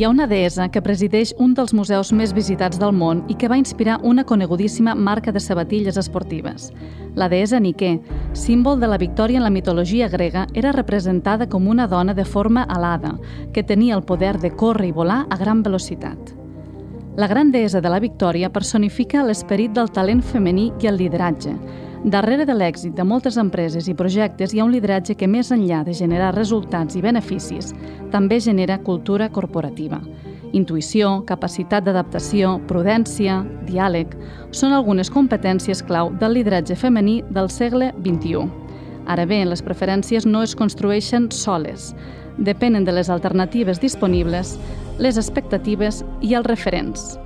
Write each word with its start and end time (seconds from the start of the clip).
Hi 0.00 0.04
ha 0.04 0.08
una 0.08 0.24
deessa 0.24 0.70
que 0.72 0.80
presideix 0.80 1.34
un 1.44 1.50
dels 1.52 1.74
museus 1.76 2.08
més 2.16 2.30
visitats 2.32 2.78
del 2.80 2.94
món 2.96 3.18
i 3.28 3.34
que 3.36 3.50
va 3.52 3.58
inspirar 3.60 3.98
una 4.10 4.22
conegudíssima 4.24 4.94
marca 4.96 5.28
de 5.30 5.42
sabatilles 5.44 5.98
esportives. 6.00 6.70
La 7.20 7.28
deessa 7.28 7.60
Nike, 7.60 7.90
símbol 8.32 8.80
de 8.80 8.88
la 8.88 8.96
victòria 8.96 9.36
en 9.36 9.44
la 9.44 9.52
mitologia 9.52 10.08
grega, 10.08 10.46
era 10.54 10.72
representada 10.72 11.50
com 11.52 11.68
una 11.68 11.84
dona 11.86 12.14
de 12.14 12.24
forma 12.24 12.62
alada, 12.62 13.12
que 13.52 13.62
tenia 13.62 13.94
el 13.94 14.02
poder 14.08 14.38
de 14.40 14.54
córrer 14.56 14.88
i 14.88 14.96
volar 15.02 15.26
a 15.28 15.36
gran 15.36 15.60
velocitat. 15.62 16.32
La 17.20 17.28
gran 17.28 17.52
deessa 17.52 17.84
de 17.84 17.92
la 17.92 18.00
victòria 18.00 18.48
personifica 18.48 19.20
l'esperit 19.20 19.76
del 19.76 19.92
talent 19.92 20.24
femení 20.24 20.70
i 20.80 20.88
el 20.88 20.96
lideratge, 20.96 21.52
Darrere 22.04 22.46
de 22.48 22.54
l'èxit 22.56 22.94
de 22.96 23.04
moltes 23.04 23.36
empreses 23.36 23.84
i 23.84 23.92
projectes 23.92 24.54
hi 24.54 24.60
ha 24.60 24.64
un 24.64 24.70
lideratge 24.72 25.12
que, 25.20 25.26
més 25.28 25.50
enllà 25.52 25.82
de 25.84 25.92
generar 25.92 26.30
resultats 26.32 26.96
i 26.96 27.02
beneficis, 27.04 27.74
també 28.08 28.38
genera 28.40 28.78
cultura 28.80 29.28
corporativa. 29.28 29.98
Intuïció, 30.56 31.10
capacitat 31.28 31.84
d'adaptació, 31.84 32.54
prudència, 32.72 33.42
diàleg, 33.68 34.16
són 34.50 34.72
algunes 34.72 35.12
competències 35.12 35.84
clau 35.84 36.08
del 36.16 36.38
lideratge 36.38 36.74
femení 36.74 37.20
del 37.36 37.52
segle 37.52 37.92
XXI. 38.00 38.48
Ara 39.04 39.28
bé, 39.28 39.44
les 39.44 39.60
preferències 39.60 40.24
no 40.24 40.40
es 40.42 40.56
construeixen 40.56 41.28
soles. 41.30 41.92
Depenen 42.38 42.88
de 42.88 42.96
les 42.96 43.12
alternatives 43.12 43.78
disponibles, 43.78 44.56
les 44.98 45.20
expectatives 45.20 46.00
i 46.24 46.32
els 46.32 46.48
referents. 46.48 47.18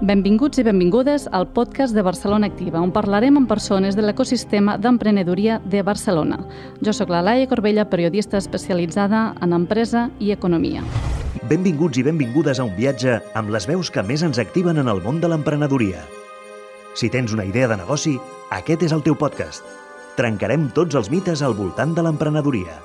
Benvinguts 0.00 0.56
i 0.56 0.62
benvingudes 0.64 1.26
al 1.30 1.44
podcast 1.52 1.92
de 1.92 2.00
Barcelona 2.00 2.48
Activa, 2.48 2.80
on 2.80 2.88
parlarem 2.88 3.36
amb 3.36 3.50
persones 3.50 3.98
de 3.98 4.00
l'ecosistema 4.00 4.78
d'emprenedoria 4.80 5.58
de 5.68 5.82
Barcelona. 5.84 6.38
Jo 6.80 6.94
sóc 6.96 7.12
la 7.12 7.20
Laia 7.20 7.48
Corbella, 7.50 7.84
periodista 7.84 8.40
especialitzada 8.40 9.34
en 9.44 9.52
empresa 9.52 10.06
i 10.18 10.32
economia. 10.32 10.80
Benvinguts 11.52 12.00
i 12.00 12.06
benvingudes 12.08 12.62
a 12.62 12.64
un 12.64 12.72
viatge 12.80 13.18
amb 13.36 13.52
les 13.52 13.68
veus 13.68 13.92
que 13.92 14.00
més 14.00 14.24
ens 14.24 14.40
activen 14.40 14.80
en 14.80 14.88
el 14.88 15.04
món 15.04 15.20
de 15.20 15.28
l'emprenedoria. 15.28 16.00
Si 16.96 17.12
tens 17.12 17.36
una 17.36 17.44
idea 17.44 17.68
de 17.68 17.76
negoci, 17.76 18.16
aquest 18.56 18.88
és 18.88 18.96
el 18.96 19.04
teu 19.04 19.20
podcast. 19.20 19.60
Trencarem 20.16 20.70
tots 20.72 20.96
els 20.96 21.12
mites 21.12 21.44
al 21.44 21.52
voltant 21.52 21.92
de 21.92 22.08
l'emprenedoria. 22.08 22.80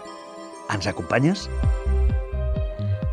Ens 0.68 0.92
acompanyes? 0.92 1.48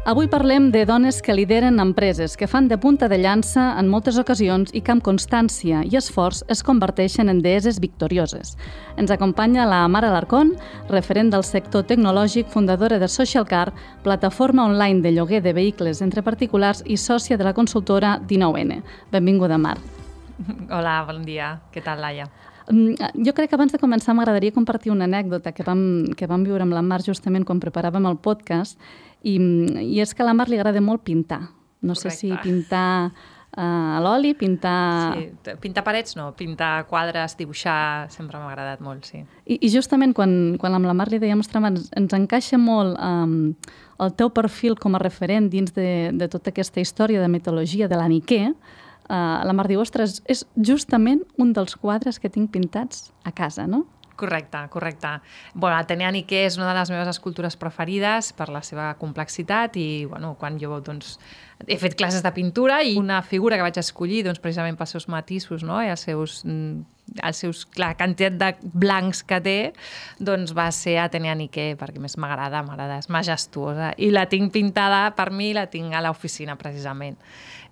Avui 0.03 0.27
parlem 0.27 0.73
de 0.75 0.81
dones 0.83 1.21
que 1.23 1.31
lideren 1.31 1.79
empreses, 1.79 2.33
que 2.37 2.49
fan 2.51 2.67
de 2.67 2.75
punta 2.75 3.07
de 3.07 3.21
llança 3.23 3.69
en 3.79 3.87
moltes 3.87 4.17
ocasions 4.19 4.73
i 4.75 4.81
que 4.83 4.91
amb 4.91 5.05
constància 5.07 5.85
i 5.87 5.95
esforç 5.95 6.41
es 6.51 6.65
converteixen 6.67 7.31
en 7.31 7.39
deeses 7.39 7.79
victorioses. 7.79 8.57
Ens 8.99 9.15
acompanya 9.15 9.63
la 9.63 9.87
Mara 9.87 10.11
Alarcón, 10.11 10.57
referent 10.91 11.31
del 11.31 11.47
sector 11.47 11.87
tecnològic, 11.87 12.51
fundadora 12.51 12.99
de 12.99 13.07
Social 13.07 13.47
Car, 13.47 13.71
plataforma 14.03 14.67
online 14.67 15.07
de 15.07 15.13
lloguer 15.15 15.39
de 15.41 15.55
vehicles 15.55 16.03
entre 16.03 16.27
particulars 16.27 16.83
i 16.85 16.99
sòcia 16.99 17.39
de 17.39 17.47
la 17.47 17.55
consultora 17.55 18.19
19N. 18.27 18.83
Benvinguda, 19.13 19.55
Mar. 19.55 19.79
Hola, 20.69 21.05
bon 21.07 21.23
dia. 21.23 21.61
Què 21.71 21.79
tal, 21.79 22.03
Laia? 22.03 22.27
Mm, 22.73 23.23
jo 23.27 23.35
crec 23.35 23.51
que 23.51 23.57
abans 23.59 23.73
de 23.75 23.79
començar 23.79 24.15
m'agradaria 24.15 24.55
compartir 24.55 24.91
una 24.91 25.07
anècdota 25.07 25.53
que 25.55 25.63
vam, 25.67 26.11
que 26.17 26.27
vam 26.27 26.43
viure 26.47 26.63
amb 26.63 26.75
la 26.75 26.83
Mar 26.83 27.03
justament 27.03 27.47
quan 27.47 27.63
preparàvem 27.63 28.07
el 28.11 28.19
podcast 28.23 28.79
i, 29.23 29.37
I 29.97 30.01
és 30.03 30.15
que 30.15 30.25
a 30.25 30.27
la 30.27 30.35
Mar 30.35 30.49
li 30.51 30.59
agrada 30.59 30.83
molt 30.83 31.05
pintar. 31.07 31.41
No 31.83 31.95
Correcte. 31.95 32.11
sé 32.11 32.17
si 32.17 32.33
pintar 32.43 33.11
uh, 33.57 33.97
a 33.97 34.01
l'oli, 34.03 34.35
pintar... 34.39 35.15
Sí, 35.17 35.55
pintar 35.61 35.85
parets 35.85 36.17
no, 36.17 36.31
pintar 36.39 36.87
quadres, 36.91 37.37
dibuixar, 37.39 38.11
sempre 38.13 38.41
m'ha 38.41 38.51
agradat 38.53 38.83
molt, 38.85 39.09
sí. 39.09 39.23
I, 39.47 39.59
i 39.59 39.71
justament 39.73 40.15
quan, 40.17 40.59
quan 40.63 40.79
amb 40.79 40.89
la 40.89 40.95
Mar 40.97 41.09
li 41.13 41.21
dèiem, 41.23 41.43
ostres, 41.43 41.65
ens, 41.73 41.89
ens 41.99 42.15
encaixa 42.17 42.61
molt 42.61 42.99
um, 42.99 43.53
el 44.03 44.15
teu 44.19 44.33
perfil 44.35 44.79
com 44.81 44.97
a 44.97 45.03
referent 45.03 45.51
dins 45.53 45.75
de, 45.77 46.13
de 46.15 46.31
tota 46.31 46.55
aquesta 46.55 46.83
història 46.83 47.23
de 47.23 47.31
mitologia 47.33 47.91
de 47.91 47.99
l'Aniquer, 47.99 48.53
uh, 48.53 49.43
la 49.47 49.57
Mar 49.57 49.69
diu, 49.71 49.83
ostres, 49.83 50.21
és 50.31 50.47
justament 50.57 51.23
un 51.39 51.53
dels 51.57 51.77
quadres 51.77 52.23
que 52.23 52.33
tinc 52.33 52.53
pintats 52.55 53.11
a 53.25 53.35
casa, 53.35 53.67
no? 53.67 53.85
Correcte, 54.17 54.59
correcte. 54.69 55.09
Bueno, 55.55 55.77
Atenea 55.77 56.11
Niqué 56.13 56.45
és 56.47 56.59
una 56.59 56.69
de 56.69 56.77
les 56.77 56.91
meves 56.93 57.09
escultures 57.15 57.57
preferides 57.57 58.33
per 58.37 58.51
la 58.53 58.61
seva 58.65 58.93
complexitat 59.01 59.79
i 59.81 60.05
bueno, 60.05 60.35
quan 60.41 60.59
jo 60.61 60.81
doncs, 60.85 61.17
he 61.67 61.79
fet 61.81 61.97
classes 61.97 62.25
de 62.25 62.33
pintura 62.37 62.83
i 62.85 62.99
una 63.01 63.23
figura 63.23 63.57
que 63.57 63.65
vaig 63.65 63.79
escollir 63.81 64.23
doncs, 64.27 64.43
precisament 64.43 64.77
pels 64.77 64.93
seus 64.97 65.09
matisos 65.09 65.65
no? 65.65 65.81
i 65.83 65.89
els 65.93 66.05
seus, 66.05 66.43
mm, 66.45 66.83
els 67.23 67.41
seus, 67.45 67.65
la 67.81 67.93
quantitat 67.97 68.37
de 68.37 68.73
blancs 68.85 69.23
que 69.25 69.41
té, 69.41 69.57
doncs 70.21 70.53
va 70.57 70.69
ser 70.77 70.99
Atenea 71.01 71.35
Niqué, 71.39 71.73
perquè 71.81 72.03
més 72.03 72.19
m'agrada, 72.21 72.63
m'agrada, 72.67 73.01
és 73.01 73.09
majestuosa. 73.09 73.95
I 73.97 74.13
la 74.13 74.27
tinc 74.29 74.53
pintada 74.53 75.07
per 75.17 75.31
mi, 75.33 75.53
la 75.57 75.69
tinc 75.73 75.97
a 75.97 76.05
l'oficina 76.05 76.59
precisament 76.61 77.17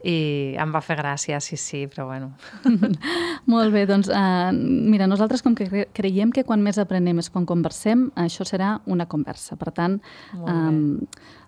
i 0.06 0.56
em 0.60 0.70
va 0.72 0.80
fer 0.84 0.96
gràcia, 0.96 1.40
sí, 1.44 1.58
sí, 1.60 1.82
però 1.90 2.06
bueno. 2.08 2.30
Molt 3.52 3.72
bé, 3.74 3.84
doncs 3.88 4.08
uh, 4.08 4.48
mira, 4.54 5.08
nosaltres 5.10 5.44
com 5.44 5.54
que 5.58 5.86
creiem 5.96 6.32
que 6.32 6.44
quan 6.48 6.64
més 6.64 6.80
aprenem 6.80 7.20
és 7.20 7.28
quan 7.32 7.44
conversem, 7.48 8.08
això 8.20 8.46
serà 8.48 8.78
una 8.88 9.06
conversa. 9.10 9.58
Per 9.60 9.72
tant, 9.76 9.98
um, 10.40 10.98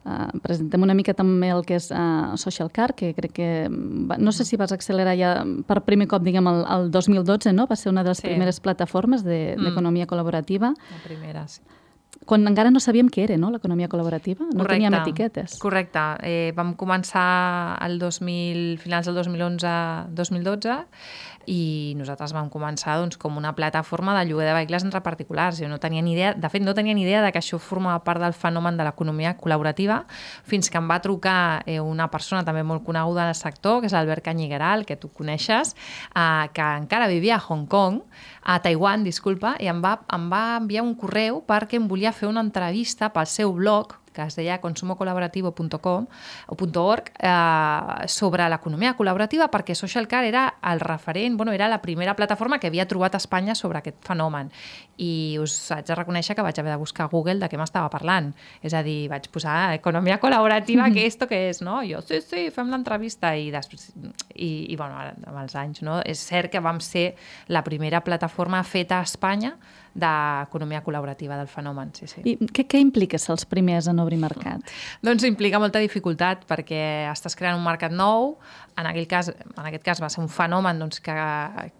uh, 0.04 0.28
presentem 0.44 0.84
una 0.84 0.96
mica 0.98 1.16
també 1.16 1.52
el 1.54 1.64
que 1.68 1.80
és 1.80 1.88
uh, 1.96 2.36
Social 2.40 2.68
Car, 2.74 2.92
que 2.98 3.14
crec 3.16 3.36
que, 3.40 3.50
va, 3.72 4.20
no 4.20 4.36
sé 4.36 4.44
si 4.48 4.60
vas 4.60 4.74
accelerar 4.76 5.16
ja 5.16 5.34
per 5.68 5.80
primer 5.88 6.10
cop, 6.12 6.24
diguem, 6.26 6.48
el, 6.52 6.64
el 6.76 6.90
2012, 6.92 7.56
no? 7.56 7.68
Va 7.70 7.80
ser 7.80 7.92
una 7.94 8.04
de 8.04 8.12
les 8.12 8.20
sí. 8.20 8.28
primeres 8.28 8.60
plataformes 8.60 9.24
d'economia 9.24 10.04
de, 10.04 10.08
mm. 10.08 10.12
col·laborativa. 10.12 10.74
La 10.92 11.06
primera, 11.08 11.48
sí 11.48 11.64
quan 12.26 12.46
encara 12.48 12.70
no 12.70 12.80
sabíem 12.80 13.10
què 13.12 13.24
era, 13.26 13.36
no?, 13.40 13.50
l'economia 13.54 13.88
col·laborativa. 13.90 14.46
No 14.46 14.62
correcte, 14.62 14.78
teníem 14.78 14.96
etiquetes. 15.00 15.58
Correcte. 15.62 16.04
Eh, 16.22 16.52
vam 16.56 16.74
començar 16.78 17.78
el 17.84 17.98
2000, 18.02 18.78
finals 18.82 19.10
del 19.10 19.18
2011-2012 19.20 20.80
i 21.50 21.94
nosaltres 21.98 22.32
vam 22.34 22.48
començar 22.52 22.96
doncs, 23.00 23.18
com 23.18 23.36
una 23.38 23.52
plataforma 23.56 24.14
de 24.18 24.28
lloguer 24.28 24.46
de 24.48 24.54
vehicles 24.54 24.84
entre 24.86 25.00
particulars. 25.02 25.58
Jo 25.58 25.68
no 25.68 25.78
tenia 25.82 26.02
ni 26.02 26.14
idea, 26.14 26.34
de 26.34 26.50
fet, 26.52 26.62
no 26.62 26.74
tenia 26.74 26.94
ni 26.94 27.02
idea 27.02 27.22
de 27.24 27.32
que 27.32 27.40
això 27.40 27.58
formava 27.58 28.02
part 28.04 28.22
del 28.22 28.34
fenomen 28.36 28.78
de 28.78 28.86
l'economia 28.86 29.34
col·laborativa 29.38 30.02
fins 30.46 30.70
que 30.70 30.78
em 30.78 30.88
va 30.90 31.00
trucar 31.02 31.62
eh, 31.66 31.80
una 31.80 32.08
persona 32.10 32.44
també 32.46 32.62
molt 32.62 32.84
coneguda 32.86 33.26
del 33.26 33.38
sector, 33.38 33.80
que 33.80 33.90
és 33.90 33.96
Albert 33.96 34.24
Canyigueral, 34.24 34.86
que 34.86 34.96
tu 34.96 35.10
coneixes, 35.10 35.74
eh, 36.14 36.46
que 36.54 36.68
encara 36.84 37.10
vivia 37.10 37.36
a 37.40 37.42
Hong 37.42 37.66
Kong, 37.66 38.02
a 38.42 38.58
Taiwan, 38.62 39.04
disculpa, 39.04 39.56
i 39.62 39.68
em 39.70 39.82
va, 39.82 39.96
em 40.14 40.28
va 40.30 40.42
enviar 40.58 40.82
un 40.86 40.94
correu 40.98 41.42
perquè 41.46 41.78
em 41.78 41.86
volia 41.90 42.11
fer 42.12 42.28
una 42.30 42.44
entrevista 42.44 43.12
pel 43.12 43.28
seu 43.30 43.52
blog 43.56 43.98
que 44.12 44.22
es 44.22 44.36
deia 44.36 44.60
consumocolaborativo.com 44.60 46.06
o 46.46 46.56
.org 46.82 47.10
eh, 47.18 48.06
sobre 48.06 48.46
l'economia 48.52 48.94
col·laborativa 48.98 49.48
perquè 49.50 49.74
Social 49.74 50.06
Car 50.08 50.24
era 50.28 50.44
el 50.70 50.80
referent, 50.80 51.36
bueno, 51.36 51.52
era 51.52 51.68
la 51.68 51.80
primera 51.82 52.14
plataforma 52.14 52.58
que 52.60 52.68
havia 52.68 52.86
trobat 52.86 53.14
a 53.16 53.22
Espanya 53.22 53.54
sobre 53.54 53.80
aquest 53.80 53.98
fenomen 54.04 54.52
i 55.00 55.38
us 55.40 55.54
haig 55.72 55.86
de 55.88 55.96
reconèixer 55.96 56.36
que 56.36 56.44
vaig 56.44 56.58
haver 56.60 56.74
de 56.74 56.78
buscar 56.78 57.06
a 57.06 57.12
Google 57.12 57.40
de 57.40 57.48
què 57.48 57.58
m'estava 57.58 57.90
parlant 57.90 58.32
és 58.62 58.74
a 58.76 58.82
dir, 58.84 59.08
vaig 59.10 59.28
posar 59.32 59.74
economia 59.74 60.20
col·laborativa, 60.20 60.90
que 60.94 61.06
esto 61.06 61.26
què 61.30 61.48
és, 61.48 61.62
no? 61.64 61.80
Jo, 61.88 62.02
sí, 62.04 62.20
sí, 62.20 62.48
fem 62.54 62.70
l'entrevista 62.70 63.34
i 63.36 63.50
després, 63.54 63.90
i, 64.34 64.68
i 64.68 64.76
bueno, 64.76 65.00
amb 65.00 65.38
els 65.42 65.56
anys, 65.56 65.82
no? 65.82 66.00
És 66.04 66.22
cert 66.28 66.52
que 66.52 66.60
vam 66.60 66.80
ser 66.84 67.14
la 67.48 67.64
primera 67.64 68.02
plataforma 68.04 68.62
feta 68.64 69.00
a 69.00 69.08
Espanya 69.08 69.56
d'economia 69.94 70.82
col·laborativa 70.84 71.36
del 71.38 71.50
fenomen. 71.50 71.92
Sí, 71.96 72.08
sí. 72.10 72.24
I 72.24 72.36
què, 72.54 72.66
què 72.68 72.80
implica 72.80 73.20
ser 73.20 73.34
els 73.36 73.44
primers 73.48 73.88
en 73.90 74.00
obrir 74.02 74.20
mercat? 74.22 74.72
Doncs 75.04 75.26
implica 75.28 75.60
molta 75.62 75.82
dificultat 75.82 76.46
perquè 76.48 76.82
estàs 77.10 77.36
creant 77.38 77.58
un 77.58 77.66
mercat 77.66 77.92
nou, 77.92 78.36
en, 78.76 78.86
aquell 78.88 79.06
cas, 79.08 79.28
en 79.32 79.66
aquest 79.68 79.84
cas 79.84 80.00
va 80.00 80.08
ser 80.12 80.22
un 80.22 80.30
fenomen 80.32 80.78
doncs, 80.80 81.00
que, 81.04 81.14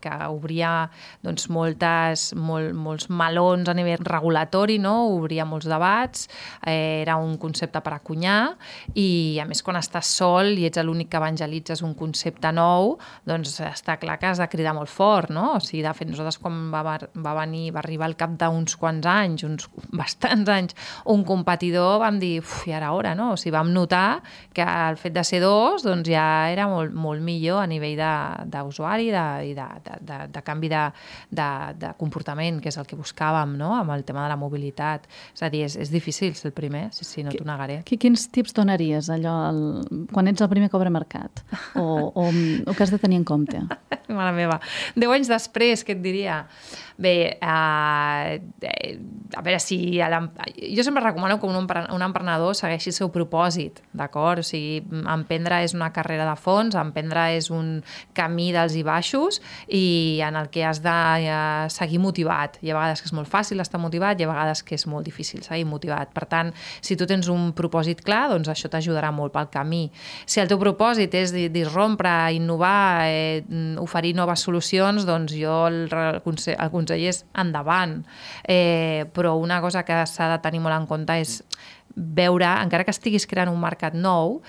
que 0.02 0.12
obria 0.28 0.90
doncs, 1.24 1.48
moltes, 1.52 2.28
molt, 2.36 2.72
molts 2.76 3.08
melons 3.08 3.70
a 3.70 3.76
nivell 3.76 4.02
regulatori, 4.04 4.78
no? 4.82 4.94
obria 5.16 5.46
molts 5.48 5.68
debats, 5.70 6.28
eh, 6.66 7.00
era 7.02 7.16
un 7.20 7.38
concepte 7.40 7.80
per 7.84 7.94
acunyar 7.96 8.54
i 8.98 9.38
a 9.40 9.46
més 9.48 9.62
quan 9.64 9.78
estàs 9.80 10.10
sol 10.18 10.52
i 10.58 10.66
ets 10.68 10.82
l'únic 10.82 11.10
que 11.12 11.20
evangelitzes 11.20 11.82
un 11.86 11.94
concepte 11.98 12.52
nou, 12.52 12.96
doncs 13.28 13.58
està 13.64 13.96
clar 14.02 14.18
que 14.20 14.28
has 14.32 14.42
de 14.42 14.48
cridar 14.52 14.74
molt 14.76 14.90
fort, 14.92 15.30
no? 15.32 15.52
O 15.56 15.60
sigui, 15.62 15.82
de 15.84 15.92
fet, 15.96 16.10
nosaltres 16.10 16.40
quan 16.42 16.66
va, 16.72 16.82
va 16.98 17.34
venir, 17.42 17.70
va 17.74 17.82
arribar 17.82 18.01
arribar 18.02 18.10
al 18.10 18.16
cap 18.16 18.34
d'uns 18.38 18.76
quants 18.76 19.06
anys, 19.06 19.44
uns 19.44 19.68
bastants 20.00 20.48
anys, 20.50 20.74
un 21.06 21.24
competidor, 21.24 22.00
vam 22.02 22.18
dir, 22.18 22.40
uf, 22.42 22.66
i 22.66 22.72
ara 22.72 22.92
hora, 22.92 23.14
no? 23.14 23.32
O 23.32 23.36
sigui, 23.36 23.54
vam 23.54 23.72
notar 23.72 24.22
que 24.52 24.62
el 24.62 24.96
fet 24.96 25.14
de 25.14 25.24
ser 25.24 25.40
dos 25.42 25.82
doncs 25.82 26.08
ja 26.08 26.50
era 26.50 26.68
molt, 26.68 26.92
molt 26.94 27.22
millor 27.22 27.62
a 27.62 27.66
nivell 27.66 28.00
d'usuari 28.50 29.10
i 29.10 29.12
de, 29.12 29.66
de, 29.84 29.98
de, 30.00 30.18
de 30.32 30.42
canvi 30.42 30.70
de, 30.72 30.84
de, 31.30 31.48
de 31.78 31.92
comportament, 31.98 32.60
que 32.62 32.72
és 32.72 32.78
el 32.78 32.88
que 32.88 32.98
buscàvem, 32.98 33.56
no?, 33.58 33.74
amb 33.76 33.92
el 33.94 34.04
tema 34.04 34.24
de 34.24 34.32
la 34.32 34.38
mobilitat. 34.40 35.06
És 35.34 35.42
a 35.44 35.50
dir, 35.52 35.64
és, 35.68 35.76
és 35.76 35.92
difícil 35.92 36.34
ser 36.38 36.50
el 36.50 36.56
primer, 36.56 36.88
sí, 36.96 37.06
sí, 37.08 37.24
no 37.26 37.34
t'ho 37.34 37.46
negaré. 37.46 37.82
Quins 37.86 38.26
tips 38.32 38.56
donaries 38.56 39.10
allò 39.12 39.34
el, 39.50 39.62
quan 40.12 40.30
ets 40.30 40.42
el 40.42 40.50
primer 40.50 40.70
que 40.70 40.78
obre 40.78 40.92
mercat? 40.92 41.44
O, 41.78 41.84
o, 42.08 42.28
o 42.66 42.74
que 42.74 42.82
has 42.82 42.92
de 42.92 43.00
tenir 43.02 43.20
en 43.20 43.28
compte? 43.28 43.62
Mare 44.16 44.34
meva. 44.36 44.60
Deu 44.98 45.12
anys 45.14 45.30
després, 45.30 45.84
què 45.86 45.96
et 45.96 46.02
diria? 46.04 46.42
Bé, 47.02 47.38
uh, 47.42 48.38
a 49.34 49.42
veure 49.42 49.58
si... 49.60 49.98
Jo 50.76 50.84
sempre 50.84 51.02
recomano 51.02 51.38
que 51.40 51.46
un, 51.48 51.56
un 51.56 52.04
emprenedor 52.04 52.54
segueixi 52.54 52.92
el 52.92 52.96
seu 52.96 53.10
propòsit, 53.14 53.80
d'acord? 53.96 54.42
O 54.42 54.46
sigui, 54.46 54.82
emprendre 55.10 55.62
és 55.64 55.74
una 55.74 55.90
carrera 55.94 56.26
de 56.28 56.36
fons, 56.38 56.76
emprendre 56.78 57.30
és 57.38 57.48
un 57.50 57.80
camí 58.16 58.50
dels 58.54 58.76
i 58.78 58.84
baixos 58.86 59.40
i 59.68 60.20
en 60.24 60.36
el 60.38 60.50
que 60.52 60.66
has 60.68 60.82
de 60.84 60.98
uh, 61.32 61.66
seguir 61.72 62.02
motivat. 62.02 62.60
Hi 62.62 62.70
ha 62.70 62.78
vegades 62.78 63.02
que 63.02 63.10
és 63.10 63.16
molt 63.16 63.30
fàcil 63.32 63.64
estar 63.64 63.80
motivat, 63.82 64.20
hi 64.20 64.28
ha 64.28 64.32
vegades 64.32 64.62
que 64.66 64.76
és 64.76 64.86
molt 64.86 65.08
difícil 65.08 65.42
seguir 65.46 65.66
motivat. 65.68 66.12
Per 66.14 66.28
tant, 66.28 66.52
si 66.84 66.98
tu 67.00 67.08
tens 67.08 67.30
un 67.32 67.50
propòsit 67.56 68.04
clar, 68.04 68.28
doncs 68.34 68.52
això 68.52 68.70
t'ajudarà 68.70 69.10
molt 69.14 69.34
pel 69.34 69.48
camí. 69.52 69.86
Si 70.26 70.42
el 70.44 70.50
teu 70.50 70.60
propòsit 70.60 71.14
és 71.18 71.32
disrompre, 71.52 72.12
innovar, 72.36 73.08
eh, 73.08 73.42
oferir 73.80 74.01
noves 74.16 74.42
solucions, 74.42 75.06
doncs 75.06 75.36
jo 75.38 75.60
el, 75.68 75.84
el, 75.86 76.18
el 76.18 76.72
conseller 76.74 77.12
és 77.12 77.22
endavant. 77.38 78.00
Eh, 78.42 79.06
però 79.14 79.36
una 79.38 79.60
cosa 79.62 79.84
que 79.86 80.02
s'ha 80.10 80.32
de 80.34 80.42
tenir 80.42 80.60
molt 80.64 80.80
en 80.80 80.90
compte 80.90 81.20
és 81.22 81.38
veure, 81.94 82.48
encara 82.58 82.82
que 82.84 82.94
estiguis 82.94 83.28
creant 83.30 83.52
un 83.52 83.60
mercat 83.62 83.94
nou, 83.94 84.40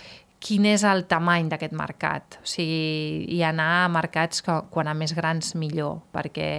quin 0.43 0.65
és 0.67 0.83
el 0.83 1.05
tamany 1.07 1.47
d'aquest 1.51 1.75
mercat. 1.77 2.39
O 2.41 2.47
sigui, 2.49 3.23
i 3.31 3.39
anar 3.47 3.85
a 3.85 3.91
mercats 3.91 4.43
que, 4.43 4.57
quan 4.73 4.89
a 4.91 4.95
més 4.97 5.15
grans 5.15 5.53
millor, 5.55 6.01
perquè 6.15 6.49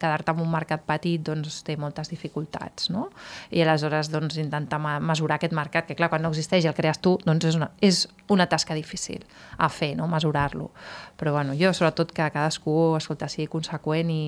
quedar-te 0.00 0.32
en 0.32 0.42
un 0.44 0.50
mercat 0.52 0.84
petit 0.86 1.22
doncs, 1.22 1.62
té 1.66 1.76
moltes 1.80 2.10
dificultats, 2.12 2.90
no? 2.94 3.08
I 3.50 3.62
aleshores 3.64 4.10
doncs, 4.12 4.38
intentar 4.40 4.80
mesurar 4.80 5.40
aquest 5.40 5.56
mercat, 5.56 5.88
que 5.88 5.96
clar, 5.98 6.10
quan 6.12 6.22
no 6.22 6.32
existeix 6.34 6.64
i 6.64 6.70
el 6.70 6.76
crees 6.76 7.00
tu, 7.02 7.16
doncs 7.24 7.48
és 7.50 7.58
una, 7.58 7.70
és 7.80 8.06
una 8.32 8.46
tasca 8.50 8.74
difícil 8.74 9.24
a 9.58 9.68
fer, 9.68 9.94
no? 9.96 10.08
mesurar-lo. 10.10 10.70
Però 11.16 11.32
bueno, 11.32 11.54
jo 11.56 11.72
sobretot 11.72 12.12
que 12.12 12.26
cadascú 12.32 12.96
escolta, 12.98 13.28
sigui 13.32 13.48
conseqüent 13.50 14.10
i, 14.12 14.26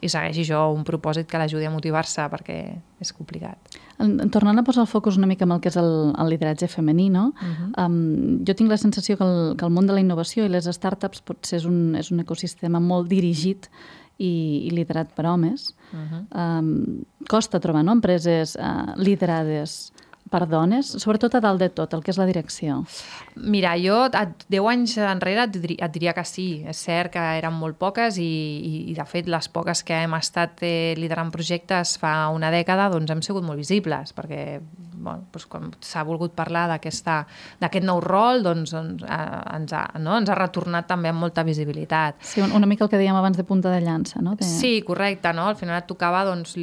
i 0.00 0.10
segueixi 0.10 0.46
jo 0.48 0.60
un 0.74 0.84
propòsit 0.86 1.28
que 1.30 1.38
l'ajudi 1.38 1.68
a 1.68 1.72
motivar-se 1.74 2.26
perquè 2.32 2.58
és 3.04 3.12
complicat. 3.14 3.78
Tornant 4.34 4.58
a 4.58 4.64
posar 4.66 4.82
el 4.84 4.90
focus 4.90 5.18
una 5.20 5.28
mica 5.30 5.46
amb 5.46 5.56
el 5.56 5.62
que 5.62 5.70
és 5.70 5.78
el, 5.78 5.90
el 6.18 6.30
lideratge 6.32 6.68
femení, 6.70 7.10
no? 7.14 7.28
Uh 7.30 7.50
-huh. 7.50 7.86
um, 7.86 8.44
jo 8.46 8.54
tinc 8.54 8.70
la 8.70 8.78
sensació 8.78 9.16
que 9.16 9.24
el, 9.24 9.56
que 9.56 9.64
el 9.64 9.70
món 9.70 9.86
de 9.86 9.92
la 9.92 10.00
innovació 10.00 10.44
i 10.44 10.48
les 10.48 10.66
startups 10.66 11.20
potser 11.20 11.58
és 11.58 11.64
un, 11.64 11.94
és 11.94 12.10
un 12.10 12.20
ecosistema 12.20 12.80
molt 12.80 13.08
dirigit 13.08 13.68
i, 14.18 14.66
i 14.66 14.70
liderat 14.74 15.10
per 15.14 15.26
homes. 15.26 15.74
Uh 15.92 15.98
-huh. 15.98 16.58
um, 16.58 17.04
costa 17.28 17.60
trobar 17.60 17.84
no? 17.84 17.92
empreses 17.92 18.56
uh, 18.56 18.94
liderades 18.96 19.92
per 20.30 20.48
dones, 20.48 20.88
sobretot 20.98 21.36
a 21.36 21.40
dalt 21.40 21.60
de 21.60 21.68
tot, 21.68 21.92
el 21.94 22.02
que 22.02 22.10
és 22.10 22.18
la 22.18 22.26
direcció? 22.26 22.80
Mira, 23.36 23.74
jo 23.78 24.08
10 24.10 24.68
anys 24.72 24.96
enrere 24.98 25.44
et, 25.44 25.52
diria, 25.52 25.86
et 25.86 25.94
diria 25.94 26.14
que 26.16 26.24
sí. 26.24 26.64
És 26.66 26.80
cert 26.88 27.12
que 27.14 27.24
eren 27.38 27.54
molt 27.54 27.78
poques 27.78 28.18
i, 28.18 28.24
i, 28.24 28.90
i 28.90 28.94
de 28.94 29.04
fet, 29.04 29.28
les 29.30 29.48
poques 29.48 29.84
que 29.86 30.00
hem 30.04 30.16
estat 30.18 30.64
eh, 30.66 30.94
liderant 30.98 31.30
projectes 31.34 31.98
fa 32.02 32.30
una 32.34 32.50
dècada 32.54 32.90
doncs 32.90 33.10
hem 33.14 33.22
sigut 33.22 33.46
molt 33.46 33.60
visibles, 33.62 34.14
perquè 34.16 34.60
bueno, 35.04 35.28
doncs 35.32 35.46
quan 35.50 35.70
s'ha 35.84 36.02
volgut 36.06 36.34
parlar 36.34 36.66
d'aquest 36.72 37.84
nou 37.84 38.00
rol, 38.02 38.42
doncs, 38.44 38.72
doncs 38.74 39.04
eh, 39.04 39.56
ens, 39.56 39.74
ha, 39.76 39.84
no? 40.02 40.16
ens 40.18 40.30
ha 40.32 40.38
retornat 40.38 40.88
també 40.90 41.12
amb 41.12 41.20
molta 41.22 41.44
visibilitat. 41.46 42.18
Sí, 42.24 42.42
una 42.44 42.66
mica 42.66 42.86
el 42.86 42.90
que 42.92 43.00
dèiem 43.00 43.16
abans 43.18 43.38
de 43.38 43.44
punta 43.46 43.70
de 43.72 43.80
llança, 43.84 44.22
no? 44.24 44.34
De... 44.38 44.46
Sí, 44.48 44.80
correcte, 44.86 45.32
no? 45.36 45.46
Al 45.52 45.58
final 45.60 45.78
et 45.78 45.88
tocava 45.90 46.24
doncs, 46.26 46.56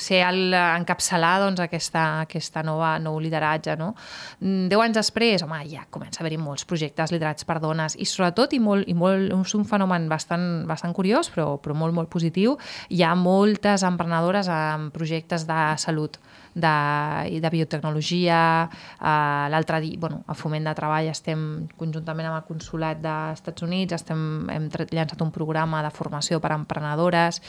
ser 0.00 0.22
el, 0.28 0.54
encapçalar 0.54 1.34
doncs, 1.44 1.62
aquesta, 1.64 2.04
aquesta 2.24 2.62
nova, 2.66 2.94
nou 3.02 3.18
lideratge, 3.22 3.76
no? 3.80 3.92
Deu 4.40 4.82
anys 4.84 5.00
després, 5.00 5.44
home, 5.44 5.60
ja 5.70 5.84
comença 5.90 6.22
a 6.22 6.24
haver-hi 6.24 6.40
molts 6.40 6.66
projectes 6.68 7.12
liderats 7.14 7.46
per 7.48 7.58
dones 7.62 7.98
i 7.98 8.06
sobretot, 8.08 8.54
i 8.54 8.62
molt, 8.62 8.88
i 8.88 8.96
molt, 8.98 9.32
és 9.34 9.56
un 9.58 9.66
fenomen 9.68 10.08
bastant, 10.10 10.48
bastant 10.68 10.94
curiós, 10.96 11.32
però, 11.34 11.50
però 11.62 11.76
molt, 11.76 11.96
molt 11.96 12.12
positiu, 12.12 12.56
hi 12.88 13.02
ha 13.02 13.14
moltes 13.18 13.84
emprenedores 13.86 14.50
amb 14.52 14.92
projectes 14.94 15.46
de 15.48 15.60
salut 15.82 16.18
de, 16.58 17.40
de 17.40 17.50
biotecnologia. 17.50 18.68
Uh, 18.98 19.48
L'altre 19.52 19.80
dia, 19.84 19.98
bueno, 20.00 20.22
a 20.26 20.34
Foment 20.34 20.66
de 20.68 20.74
Treball 20.76 21.10
estem, 21.10 21.40
conjuntament 21.78 22.28
amb 22.28 22.40
el 22.40 22.46
Consolat 22.48 23.00
dels 23.02 23.40
Estats 23.40 23.64
Units, 23.66 23.96
estem, 23.96 24.20
hem 24.52 24.68
llançat 24.92 25.22
un 25.24 25.32
programa 25.34 25.82
de 25.84 25.92
formació 25.94 26.40
per 26.42 26.52
a 26.52 26.58
emprenedores 26.58 27.40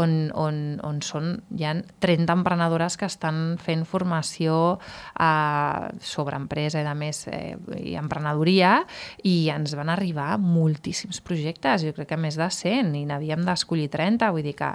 on, 0.00 0.16
on, 0.34 0.60
on 0.86 1.00
són, 1.04 1.36
hi 1.56 1.66
ha 1.68 1.74
30 2.02 2.38
emprenedores 2.40 2.98
que 2.98 3.08
estan 3.08 3.56
fent 3.62 3.86
formació 3.88 4.76
uh, 4.76 5.86
sobre 6.02 6.40
empresa 6.40 6.82
i, 6.82 6.86
a 6.86 6.96
més, 6.98 7.24
eh, 7.30 7.54
i 7.78 7.96
emprenedoria 7.98 8.80
i 9.24 9.36
ens 9.54 9.76
van 9.78 9.92
arribar 9.92 10.34
moltíssims 10.42 11.22
projectes, 11.24 11.86
jo 11.86 11.94
crec 11.96 12.12
que 12.12 12.20
més 12.20 12.38
de 12.38 12.50
100 12.50 12.94
i 12.98 13.06
n'havíem 13.08 13.46
d'escollir 13.46 13.88
30, 13.92 14.32
vull 14.34 14.46
dir 14.46 14.56
que 14.58 14.74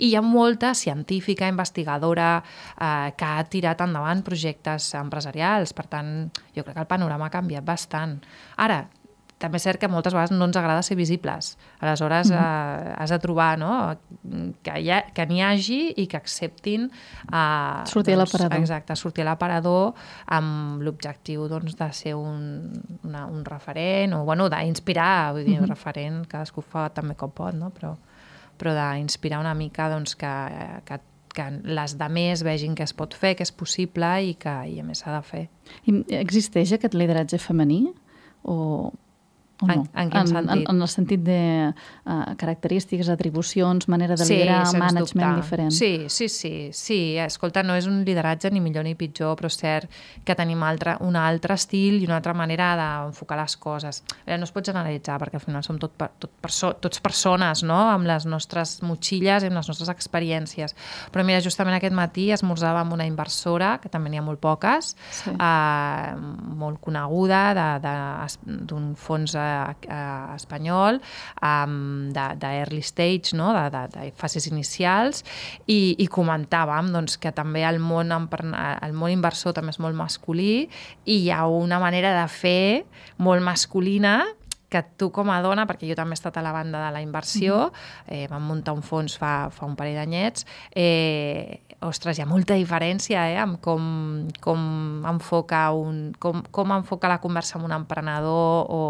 i 0.00 0.10
hi 0.10 0.16
ha 0.16 0.22
molta 0.24 0.72
científica, 0.74 1.48
investigadora, 1.48 2.42
eh, 2.80 3.12
que 3.16 3.29
ha 3.38 3.44
tirat 3.50 3.82
endavant 3.84 4.22
projectes 4.26 4.92
empresarials. 4.98 5.74
Per 5.76 5.86
tant, 5.90 6.14
jo 6.56 6.64
crec 6.64 6.74
que 6.74 6.84
el 6.84 6.90
panorama 6.90 7.28
ha 7.28 7.34
canviat 7.34 7.66
bastant. 7.66 8.18
Ara, 8.56 8.84
també 9.40 9.56
és 9.56 9.64
cert 9.64 9.80
que 9.80 9.88
moltes 9.88 10.12
vegades 10.12 10.34
no 10.34 10.44
ens 10.44 10.56
agrada 10.60 10.82
ser 10.84 10.98
visibles. 10.98 11.54
Aleshores, 11.80 12.28
mm 12.30 12.36
-hmm. 12.36 12.90
eh, 12.90 12.94
has 12.98 13.10
de 13.10 13.18
trobar 13.18 13.58
no? 13.58 13.96
que 14.62 14.72
n'hi 14.72 14.90
ha, 14.90 15.02
que 15.14 15.22
hagi 15.22 15.94
i 15.96 16.06
que 16.06 16.16
acceptin... 16.16 16.90
Eh, 17.32 17.86
sortir 17.86 18.16
doncs, 18.16 18.34
a 18.34 18.38
l'aparador. 18.38 18.60
Exacte, 18.60 18.96
sortir 18.96 19.22
a 19.22 19.30
l'aparador 19.30 19.94
amb 20.26 20.82
l'objectiu 20.82 21.48
doncs, 21.48 21.76
de 21.76 21.92
ser 21.92 22.14
un, 22.14 22.70
una, 23.04 23.26
un 23.26 23.44
referent 23.44 24.12
o 24.12 24.24
bueno, 24.24 24.48
d'inspirar, 24.48 25.32
vull 25.32 25.44
dir, 25.44 25.54
mm 25.54 25.56
-hmm. 25.56 25.62
un 25.62 25.68
referent, 25.68 26.26
cadascú 26.26 26.60
fa 26.60 26.90
també 26.90 27.14
com 27.14 27.30
pot, 27.30 27.54
no? 27.54 27.70
però 27.70 27.96
però 28.60 28.74
d'inspirar 28.74 29.40
una 29.40 29.54
mica 29.54 29.88
doncs, 29.88 30.14
que, 30.16 30.32
que 30.84 31.00
que 31.34 31.46
les 31.64 31.96
de 31.98 32.08
més 32.12 32.44
vegin 32.46 32.74
que 32.78 32.86
es 32.86 32.94
pot 32.96 33.14
fer, 33.16 33.34
que 33.38 33.46
és 33.46 33.52
possible 33.52 34.10
i 34.26 34.34
que 34.40 34.54
i 34.70 34.80
a 34.80 34.86
més 34.86 35.02
s'ha 35.04 35.14
de 35.16 35.22
fer. 35.26 35.44
I 35.86 35.96
existeix 36.20 36.74
aquest 36.76 36.96
lideratge 36.98 37.40
femení? 37.42 37.84
O 38.48 38.90
o 39.60 39.66
no? 39.66 39.74
En, 39.94 40.02
en 40.02 40.10
quin 40.10 40.20
en, 40.20 40.28
sentit? 40.28 40.50
En, 40.56 40.64
en 40.74 40.82
el 40.82 40.88
sentit 40.88 41.22
de 41.24 41.40
uh, 41.70 42.34
característiques, 42.40 43.08
atribucions, 43.12 43.88
manera 43.88 44.16
de 44.16 44.26
liderar, 44.26 44.66
sí, 44.66 44.78
management 44.78 45.26
dubte. 45.28 45.40
diferent. 45.42 45.70
Sí, 45.72 46.06
sí, 46.08 46.28
sí, 46.28 46.70
sí. 46.72 47.00
Escolta, 47.20 47.62
no 47.66 47.76
és 47.78 47.88
un 47.90 48.02
lideratge 48.06 48.50
ni 48.50 48.62
millor 48.62 48.86
ni 48.86 48.94
pitjor, 48.98 49.36
però 49.38 49.50
és 49.50 49.58
cert 49.60 50.00
que 50.24 50.36
tenim 50.38 50.62
altre, 50.66 50.96
un 51.06 51.16
altre 51.16 51.56
estil 51.58 52.00
i 52.00 52.08
una 52.08 52.18
altra 52.20 52.34
manera 52.34 52.72
d'enfocar 52.78 53.40
les 53.40 53.56
coses. 53.60 54.02
Veure, 54.24 54.38
no 54.40 54.48
es 54.48 54.54
pot 54.54 54.66
generalitzar, 54.66 55.18
perquè 55.20 55.40
al 55.40 55.44
final 55.44 55.66
som 55.66 55.78
tot, 55.80 55.96
tot 55.96 56.32
perso 56.40 56.72
tots 56.80 57.02
persones, 57.04 57.64
no?, 57.66 57.78
amb 57.90 58.08
les 58.08 58.26
nostres 58.28 58.78
motxilles 58.86 59.44
i 59.44 59.50
amb 59.50 59.58
les 59.58 59.68
nostres 59.70 59.90
experiències. 59.92 60.76
Però 61.12 61.24
mira, 61.26 61.42
justament 61.44 61.76
aquest 61.76 61.96
matí 61.96 62.30
esmorzava 62.32 62.84
amb 62.84 62.94
una 62.96 63.06
inversora, 63.08 63.76
que 63.82 63.90
també 63.92 64.12
n'hi 64.12 64.20
ha 64.20 64.24
molt 64.24 64.40
poques, 64.40 64.94
sí. 65.20 65.34
uh, 65.34 66.16
molt 66.60 66.80
coneguda, 66.84 67.42
d'un 67.80 68.92
fons 68.96 69.34
uh, 69.36 69.49
eh, 69.50 70.34
espanyol 70.36 71.00
um, 71.42 72.10
de, 72.14 72.26
de 72.40 72.52
early 72.62 72.82
stage, 72.86 73.36
no? 73.36 73.52
de, 73.56 73.66
de, 73.74 73.84
de 73.94 74.10
fases 74.20 74.48
inicials, 74.50 75.24
i, 75.66 75.96
i 75.98 76.08
comentàvem 76.10 76.92
doncs, 76.94 77.18
que 77.20 77.32
també 77.36 77.64
el 77.68 77.80
món, 77.82 78.12
el 78.12 78.96
món 78.96 79.14
inversor 79.14 79.56
també 79.56 79.74
és 79.74 79.80
molt 79.82 79.98
masculí 79.98 80.68
i 81.04 81.22
hi 81.24 81.30
ha 81.34 81.44
una 81.46 81.80
manera 81.82 82.14
de 82.16 82.26
fer 82.32 82.84
molt 83.18 83.44
masculina 83.44 84.20
que 84.70 84.82
tu 84.96 85.10
com 85.12 85.30
a 85.34 85.40
dona, 85.42 85.66
perquè 85.68 85.88
jo 85.90 85.96
també 85.98 86.14
he 86.14 86.20
estat 86.20 86.38
a 86.38 86.44
la 86.46 86.54
banda 86.54 86.80
de 86.86 86.92
la 86.94 87.02
inversió, 87.02 87.72
eh, 88.06 88.26
vam 88.30 88.46
muntar 88.46 88.76
un 88.76 88.84
fons 88.86 89.18
fa, 89.18 89.50
fa 89.50 89.66
un 89.66 89.74
parell 89.76 89.98
d'anyets, 89.98 90.46
eh, 90.70 91.60
ostres, 91.86 92.18
hi 92.18 92.22
ha 92.22 92.28
molta 92.28 92.54
diferència 92.58 93.24
eh, 93.32 93.36
amb 93.40 93.58
com, 93.64 93.84
com, 94.44 94.62
enfoca 95.10 95.62
un, 95.76 96.10
com, 96.20 96.44
com 96.52 96.74
enfoca 96.76 97.10
la 97.10 97.20
conversa 97.22 97.58
amb 97.58 97.66
un 97.68 97.76
emprenedor 97.76 98.70
o 98.70 98.80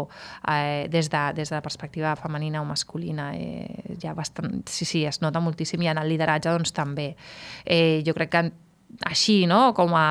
eh, 0.47 0.87
des, 0.91 1.09
de, 1.09 1.23
des 1.37 1.49
de 1.49 1.55
la 1.55 1.63
perspectiva 1.65 2.15
femenina 2.19 2.61
o 2.61 2.65
masculina. 2.67 3.31
Eh, 3.35 3.97
ha 4.05 4.15
bastant, 4.17 4.61
sí, 4.69 4.85
sí, 4.85 5.05
es 5.05 5.21
nota 5.21 5.39
moltíssim 5.39 5.81
i 5.81 5.91
en 5.91 6.01
el 6.01 6.11
lideratge 6.11 6.51
doncs, 6.51 6.75
també. 6.75 7.13
Eh, 7.65 8.03
jo 8.05 8.15
crec 8.17 8.31
que 8.33 8.49
així, 9.07 9.45
no? 9.47 9.73
com 9.77 9.95
a 9.97 10.05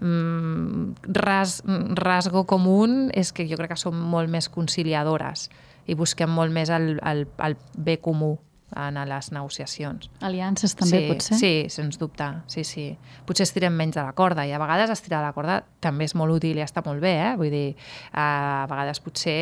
mm, 0.00 1.12
ras, 1.20 1.60
rasgo 1.98 2.44
comú 2.46 2.84
és 3.12 3.32
que 3.32 3.46
jo 3.48 3.58
crec 3.60 3.74
que 3.74 3.80
som 3.80 3.94
molt 3.94 4.32
més 4.32 4.48
conciliadores 4.48 5.48
i 5.86 5.94
busquem 5.94 6.30
molt 6.30 6.52
més 6.52 6.72
el, 6.72 6.98
el, 7.04 7.26
el 7.44 7.56
bé 7.76 7.98
comú 8.00 8.36
en 8.74 8.96
les 9.06 9.30
negociacions. 9.30 10.08
Aliances 10.26 10.74
també, 10.74 11.04
sí, 11.04 11.10
potser? 11.10 11.36
Sí, 11.38 11.52
sens 11.70 11.98
dubte. 12.00 12.26
Sí, 12.50 12.64
sí. 12.66 12.86
Potser 13.26 13.46
estirem 13.46 13.76
menys 13.76 13.94
de 13.98 14.02
la 14.02 14.14
corda 14.18 14.46
i 14.48 14.52
a 14.54 14.58
vegades 14.58 14.90
estirar 14.90 15.22
la 15.22 15.30
corda 15.36 15.60
també 15.84 16.08
és 16.08 16.16
molt 16.18 16.34
útil 16.34 16.58
i 16.58 16.64
està 16.64 16.82
molt 16.86 17.02
bé, 17.04 17.14
eh? 17.22 17.32
Vull 17.38 17.54
dir, 17.54 17.68
a 18.18 18.66
vegades 18.70 19.00
potser 19.04 19.38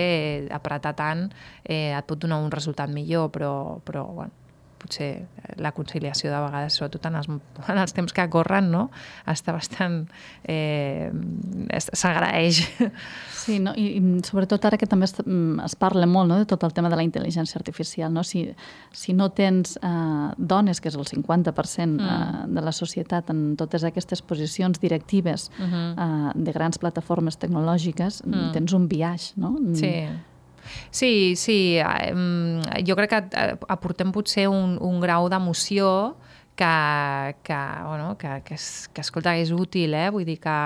apretar 0.52 0.94
tant 0.98 1.28
eh, 1.64 1.94
et 1.96 2.08
pot 2.08 2.20
donar 2.20 2.42
un 2.44 2.52
resultat 2.52 2.92
millor, 2.92 3.30
però, 3.32 3.54
però 3.86 4.04
bueno, 4.12 4.41
potser 4.82 5.10
la 5.62 5.72
conciliació 5.72 6.30
de 6.32 6.40
vegades, 6.42 6.76
sobretot 6.78 7.06
en 7.08 7.18
els, 7.20 7.28
en 7.30 7.78
els 7.78 7.94
temps 7.96 8.14
que 8.14 8.26
corren, 8.32 8.70
no? 8.72 8.88
està 9.30 9.54
bastant... 9.56 10.02
Eh, 10.44 11.10
s'agraeix. 11.78 12.62
Sí, 13.42 13.56
no? 13.58 13.72
I, 13.74 13.96
I 13.98 14.20
sobretot 14.22 14.62
ara 14.68 14.78
que 14.78 14.86
també 14.86 15.08
es, 15.08 15.16
mm, 15.18 15.64
es 15.64 15.74
parla 15.74 16.06
molt 16.06 16.30
no? 16.30 16.36
de 16.38 16.46
tot 16.46 16.62
el 16.62 16.74
tema 16.76 16.90
de 16.92 16.98
la 16.98 17.02
intel·ligència 17.02 17.58
artificial. 17.58 18.12
No? 18.14 18.22
Si, 18.22 18.44
si 18.94 19.16
no 19.18 19.30
tens 19.34 19.74
eh, 19.82 20.28
dones, 20.38 20.78
que 20.78 20.92
és 20.92 20.98
el 20.98 21.08
50% 21.08 21.50
mm. 21.50 22.06
eh, 22.06 22.44
de 22.54 22.62
la 22.62 22.74
societat, 22.76 23.32
en 23.34 23.56
totes 23.58 23.82
aquestes 23.88 24.22
posicions 24.22 24.78
directives 24.78 25.50
mm-hmm. 25.50 25.72
-huh. 25.72 26.30
eh, 26.30 26.44
de 26.44 26.52
grans 26.52 26.78
plataformes 26.78 27.38
tecnològiques, 27.38 28.22
mm. 28.24 28.52
tens 28.52 28.72
un 28.78 28.86
viatge, 28.88 29.34
no? 29.36 29.56
Sí. 29.74 30.06
Sí, 30.90 31.34
sí. 31.36 31.78
Jo 32.86 32.96
crec 32.98 33.10
que 33.10 33.20
eh, 33.38 33.56
aportem 33.68 34.12
potser 34.12 34.48
un, 34.50 34.76
un 34.80 35.00
grau 35.00 35.28
d'emoció 35.32 36.14
que, 36.54 37.36
que, 37.42 37.54
bueno, 37.86 38.16
que, 38.18 38.42
que, 38.44 38.54
es, 38.54 38.90
que 38.92 39.00
escolta, 39.00 39.34
és 39.36 39.50
útil, 39.52 39.94
eh? 39.96 40.10
vull 40.12 40.26
dir 40.28 40.38
que 40.40 40.56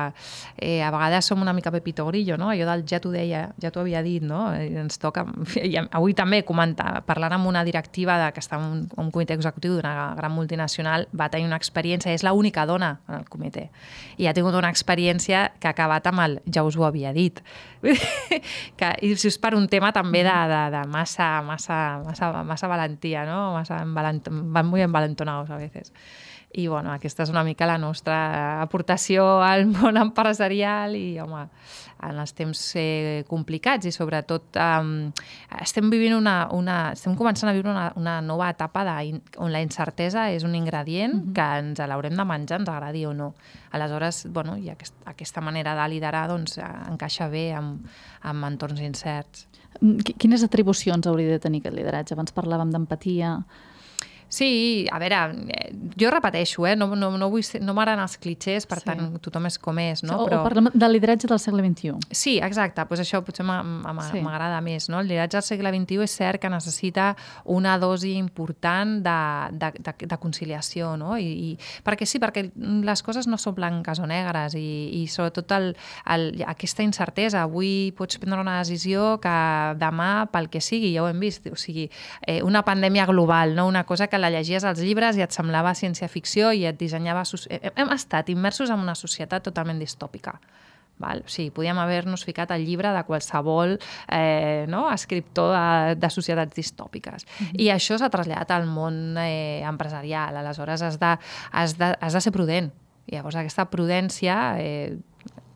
eh, 0.59 0.83
a 0.83 0.90
vegades 0.90 1.28
som 1.31 1.40
una 1.43 1.55
mica 1.55 1.71
Pepito 1.71 2.07
Grillo, 2.07 2.37
no? 2.37 2.50
allò 2.50 2.66
del 2.73 2.85
ja 2.88 2.99
t'ho 3.00 3.12
deia, 3.14 3.52
ja 3.62 3.71
t'ho 3.71 3.85
havia 3.85 4.02
dit, 4.02 4.25
no? 4.26 4.49
I 4.50 4.75
ens 4.83 4.99
toca, 4.99 5.26
i 5.62 5.76
avui 5.78 6.16
també 6.19 6.43
comentar, 6.49 7.05
parlant 7.07 7.37
amb 7.38 7.47
una 7.47 7.62
directiva 7.64 8.19
de, 8.21 8.33
que 8.35 8.43
està 8.43 8.59
en 8.59 8.66
un, 8.66 8.83
un 8.99 9.12
comitè 9.14 9.37
executiu 9.38 9.76
d'una 9.76 10.14
gran 10.19 10.35
multinacional, 10.35 11.07
va 11.14 11.31
tenir 11.31 11.47
una 11.47 11.61
experiència, 11.61 12.12
és 12.12 12.26
l'única 12.26 12.66
dona 12.66 12.97
en 13.09 13.21
el 13.21 13.31
comitè, 13.31 13.69
i 14.19 14.26
ha 14.26 14.35
tingut 14.35 14.59
una 14.59 14.73
experiència 14.75 15.52
que 15.61 15.71
ha 15.71 15.76
acabat 15.76 16.11
amb 16.11 16.26
el 16.26 16.40
ja 16.50 16.66
us 16.66 16.76
ho 16.76 16.87
havia 16.88 17.14
dit, 17.14 17.40
que, 18.78 18.90
i 19.07 19.14
si 19.14 19.31
és 19.31 19.38
per 19.38 19.55
un 19.55 19.69
tema 19.71 19.93
també 19.95 20.23
de, 20.26 20.35
de, 20.50 20.62
de 20.75 20.83
massa, 20.90 21.28
massa, 21.47 21.78
massa, 22.05 22.33
massa 22.47 22.71
valentia, 22.71 23.25
no? 23.28 23.52
massa 23.55 23.81
envalent, 23.85 24.25
van 24.28 24.66
muy 24.66 24.83
envalentonados 24.83 25.50
a 25.50 25.57
veces. 25.57 25.86
I 26.57 26.69
bueno, 26.71 26.93
aquesta 26.95 27.25
és 27.26 27.31
una 27.33 27.43
mica 27.45 27.66
la 27.69 27.76
nostra 27.76 28.62
aportació 28.62 29.25
al 29.45 29.66
món 29.75 29.99
empresarial 30.00 30.95
i, 30.97 31.19
home, 31.21 31.43
en 32.07 32.21
els 32.23 32.33
temps 32.37 32.61
eh, 32.81 33.25
complicats 33.28 33.88
i 33.88 33.93
sobretot 33.93 34.57
eh, 34.61 35.11
estem 35.61 35.90
vivint 35.93 36.14
una, 36.16 36.37
una, 36.57 36.78
estem 36.97 37.16
començant 37.19 37.50
a 37.50 37.55
viure 37.57 37.73
una, 37.73 37.90
una 38.00 38.16
nova 38.25 38.49
etapa 38.55 38.87
de, 38.88 39.21
on 39.43 39.52
la 39.52 39.61
incertesa 39.64 40.31
és 40.33 40.47
un 40.49 40.55
ingredient 40.55 41.14
mm 41.14 41.21
-hmm. 41.21 41.35
que 41.35 41.59
ens 41.59 41.78
l'haurem 41.78 42.16
de 42.16 42.25
menjar, 42.25 42.61
ens 42.61 42.69
agradi 42.69 43.05
o 43.07 43.12
no. 43.12 43.35
Aleshores, 43.73 44.26
bueno, 44.33 44.57
i 44.57 44.71
aquest, 44.71 44.95
aquesta 45.05 45.40
manera 45.40 45.75
de 45.75 45.88
liderar 45.88 46.28
doncs, 46.28 46.59
encaixa 46.59 47.28
bé 47.28 47.52
amb, 47.55 47.87
amb 48.23 48.45
entorns 48.45 48.81
incerts. 48.81 49.49
Quines 50.19 50.43
atribucions 50.43 51.07
hauria 51.07 51.28
de 51.28 51.38
tenir 51.38 51.61
aquest 51.61 51.76
lideratge? 51.76 52.14
Abans 52.14 52.33
parlàvem 52.33 52.71
d'empatia, 52.71 53.45
Sí, 54.28 54.87
a 54.90 54.99
veure, 54.99 55.16
eh, 55.49 55.73
jo 55.97 56.11
repeteixo, 56.11 56.66
eh? 56.66 56.75
no, 56.75 56.88
no, 56.97 57.12
no, 57.16 57.28
vull 57.30 57.45
ser, 57.47 57.61
no 57.62 57.75
m'agraden 57.76 58.02
els 58.02 58.16
clitxers, 58.18 58.66
per 58.66 58.80
sí. 58.80 58.88
tant, 58.88 59.04
tothom 59.23 59.47
és 59.47 59.59
com 59.62 59.78
és. 59.78 60.02
No? 60.02 60.18
O, 60.25 60.26
Però... 60.26 60.40
o 60.40 60.47
parlem 60.47 60.68
del 60.75 60.97
lideratge 60.97 61.30
del 61.30 61.38
segle 61.38 61.62
XXI. 61.62 61.95
Sí, 62.11 62.37
exacte, 62.42 62.83
pues 62.90 63.02
això 63.04 63.23
potser 63.25 63.47
m'agrada 63.47 64.59
sí. 64.59 64.64
més. 64.66 64.88
No? 64.90 64.99
El 65.00 65.12
lideratge 65.12 65.38
del 65.38 65.47
segle 65.47 65.73
XXI 65.76 66.02
és 66.02 66.16
cert 66.18 66.42
que 66.42 66.50
necessita 66.50 67.12
una 67.45 67.76
dosi 67.78 68.16
important 68.18 68.97
de, 69.06 69.18
de, 69.62 69.71
de, 69.78 69.95
de 70.11 70.18
conciliació, 70.18 70.97
no? 70.99 71.14
I, 71.23 71.30
i, 71.52 71.78
perquè 71.87 72.09
sí, 72.09 72.18
perquè 72.23 72.49
les 72.56 73.04
coses 73.06 73.30
no 73.30 73.38
són 73.38 73.54
blanques 73.54 74.02
o 74.02 74.11
negres 74.11 74.59
i, 74.59 74.66
i 75.02 75.04
sobretot 75.12 75.54
el, 75.54 75.71
el, 76.16 76.28
aquesta 76.50 76.83
incertesa. 76.83 77.45
Avui 77.47 77.92
pots 77.97 78.18
prendre 78.18 78.42
una 78.42 78.59
decisió 78.59 79.21
que 79.23 79.38
demà, 79.78 80.11
pel 80.35 80.50
que 80.50 80.61
sigui, 80.64 80.90
ja 80.97 81.06
ho 81.06 81.09
hem 81.12 81.23
vist, 81.23 81.47
o 81.47 81.56
sigui, 81.61 81.87
eh, 82.26 82.40
una 82.42 82.66
pandèmia 82.66 83.06
global, 83.06 83.54
no? 83.54 83.71
una 83.71 83.87
cosa 83.87 84.11
que 84.11 84.16
que 84.16 84.25
la 84.26 84.35
llegies 84.35 84.64
als 84.66 84.83
llibres 84.83 85.16
i 85.16 85.23
et 85.25 85.35
semblava 85.35 85.75
ciència-ficció 85.78 86.52
i 86.52 86.66
et 86.66 86.78
dissenyava... 86.78 87.23
Hem 87.49 87.92
estat 87.95 88.30
immersos 88.33 88.73
en 88.75 88.83
una 88.83 88.97
societat 88.99 89.47
totalment 89.47 89.78
distòpica. 89.83 90.37
Val? 90.99 91.23
O 91.26 91.30
sigui, 91.30 91.50
podíem 91.52 91.78
haver-nos 91.78 92.25
ficat 92.25 92.52
al 92.54 92.64
llibre 92.64 92.90
de 92.95 93.02
qualsevol 93.04 93.76
eh, 94.09 94.64
no? 94.73 94.87
escriptor 94.92 95.52
de, 95.52 95.97
de 96.00 96.11
societats 96.11 96.56
distòpiques. 96.56 97.26
Mm 97.26 97.47
-hmm. 97.47 97.61
I 97.61 97.68
això 97.75 97.99
s'ha 97.99 98.11
traslladat 98.11 98.50
al 98.50 98.66
món 98.66 99.16
eh, 99.18 99.62
empresarial. 99.62 100.37
Aleshores, 100.37 100.83
has 100.83 100.99
de, 100.99 101.18
has, 101.52 101.78
de, 101.78 101.95
has 102.00 102.12
de 102.12 102.21
ser 102.21 102.33
prudent. 102.33 102.73
Llavors, 103.06 103.37
aquesta 103.37 103.71
prudència 103.71 104.56
eh, 104.59 104.99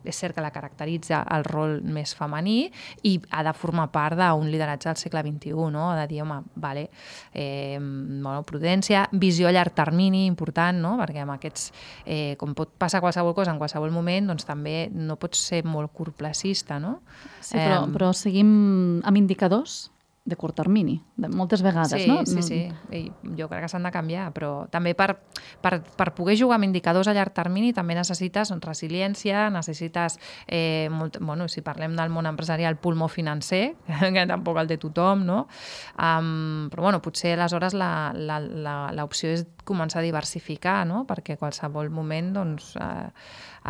és 0.03 0.17
cert 0.17 0.35
que 0.35 0.43
la 0.43 0.51
caracteritza 0.53 1.21
el 1.35 1.45
rol 1.47 1.79
més 1.83 2.13
femení 2.17 2.71
i 3.07 3.15
ha 3.31 3.43
de 3.45 3.53
formar 3.57 3.89
part 3.93 4.17
d'un 4.19 4.49
lideratge 4.51 4.89
del 4.89 4.99
segle 4.99 5.23
XXI, 5.27 5.69
no? 5.73 5.91
de 5.97 6.07
dir, 6.09 6.21
home, 6.23 6.41
vale, 6.55 6.87
eh, 7.33 7.77
bueno, 7.79 8.41
prudència, 8.47 9.07
visió 9.11 9.49
a 9.49 9.55
llarg 9.55 9.75
termini, 9.77 10.25
important, 10.29 10.81
no? 10.81 10.95
perquè 11.01 11.23
amb 11.23 11.35
aquests, 11.35 11.71
eh, 12.05 12.35
com 12.41 12.55
pot 12.57 12.73
passar 12.81 13.03
qualsevol 13.03 13.35
cosa 13.37 13.53
en 13.53 13.61
qualsevol 13.61 13.93
moment, 13.93 14.31
doncs 14.31 14.47
també 14.47 14.89
no 14.93 15.19
pots 15.21 15.41
ser 15.51 15.63
molt 15.67 15.93
curtplacista, 15.93 16.79
no? 16.81 16.99
Sí, 17.39 17.57
però, 17.57 17.83
eh, 17.85 17.89
però 17.93 18.13
seguim 18.17 18.51
amb 19.05 19.17
indicadors 19.17 19.90
de 20.23 20.35
curt 20.35 20.55
termini, 20.55 20.99
de 21.17 21.29
moltes 21.33 21.63
vegades, 21.65 22.03
sí, 22.03 22.07
no? 22.07 22.19
Sí, 22.29 22.43
sí. 22.45 22.59
I 22.93 23.09
jo 23.37 23.47
crec 23.49 23.63
que 23.65 23.69
s'han 23.71 23.87
de 23.87 23.91
canviar, 23.91 24.27
però 24.35 24.67
també 24.69 24.93
per, 24.93 25.15
per, 25.63 25.79
per 25.81 26.11
poder 26.13 26.35
jugar 26.37 26.59
amb 26.59 26.67
indicadors 26.67 27.09
a 27.09 27.15
llarg 27.17 27.33
termini 27.33 27.71
també 27.73 27.97
necessites 27.97 28.53
resiliència, 28.61 29.47
necessites, 29.49 30.19
eh, 30.45 30.89
molt, 30.93 31.17
bueno, 31.25 31.49
si 31.49 31.65
parlem 31.65 31.97
del 31.97 32.13
món 32.13 32.29
empresarial, 32.29 32.77
pulmó 32.77 33.09
financer, 33.09 33.73
que 34.13 34.27
tampoc 34.29 34.61
el 34.61 34.69
té 34.69 34.77
tothom, 34.77 35.25
no? 35.25 35.39
Um, 35.97 36.69
però 36.69 36.85
bueno, 36.85 37.01
potser 37.01 37.33
aleshores 37.33 37.73
l'opció 37.73 39.33
és 39.33 39.47
començar 39.65 40.01
a 40.01 40.05
diversificar, 40.05 40.81
no? 40.87 41.03
perquè 41.09 41.37
qualsevol 41.39 41.89
moment 41.93 42.31
doncs, 42.35 42.75
eh, 42.81 43.09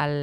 el, 0.01 0.15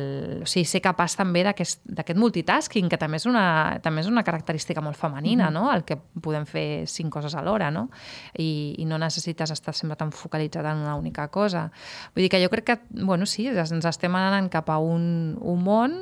o 0.44 0.48
sigui, 0.48 0.64
ser 0.68 0.80
capaç 0.84 1.16
també 1.18 1.44
d'aquest 1.44 2.16
multitasking, 2.16 2.88
que 2.88 3.00
també 3.00 3.20
és, 3.20 3.26
una, 3.28 3.78
també 3.84 4.02
és 4.04 4.08
una 4.10 4.24
característica 4.24 4.84
molt 4.84 4.96
femenina, 4.96 5.50
mm 5.50 5.54
-hmm. 5.54 5.60
no? 5.60 5.72
el 5.74 5.84
que 5.84 5.98
podem 6.24 6.46
fer 6.48 6.86
cinc 6.90 7.12
coses 7.14 7.34
alhora, 7.38 7.70
no? 7.74 7.88
I, 8.36 8.74
i 8.78 8.86
no 8.88 8.98
necessites 9.00 9.52
estar 9.54 9.74
sempre 9.74 9.98
tan 10.00 10.12
focalitzat 10.12 10.66
en 10.66 10.82
una 10.84 10.96
única 10.96 11.28
cosa. 11.34 11.68
Vull 12.14 12.26
dir 12.26 12.32
que 12.32 12.42
jo 12.42 12.50
crec 12.52 12.66
que, 12.68 12.78
bueno, 13.04 13.26
sí, 13.26 13.48
ens 13.48 13.86
estem 13.88 14.14
anant 14.18 14.50
cap 14.52 14.70
a 14.70 14.78
un, 14.82 15.36
un 15.40 15.62
món 15.64 16.00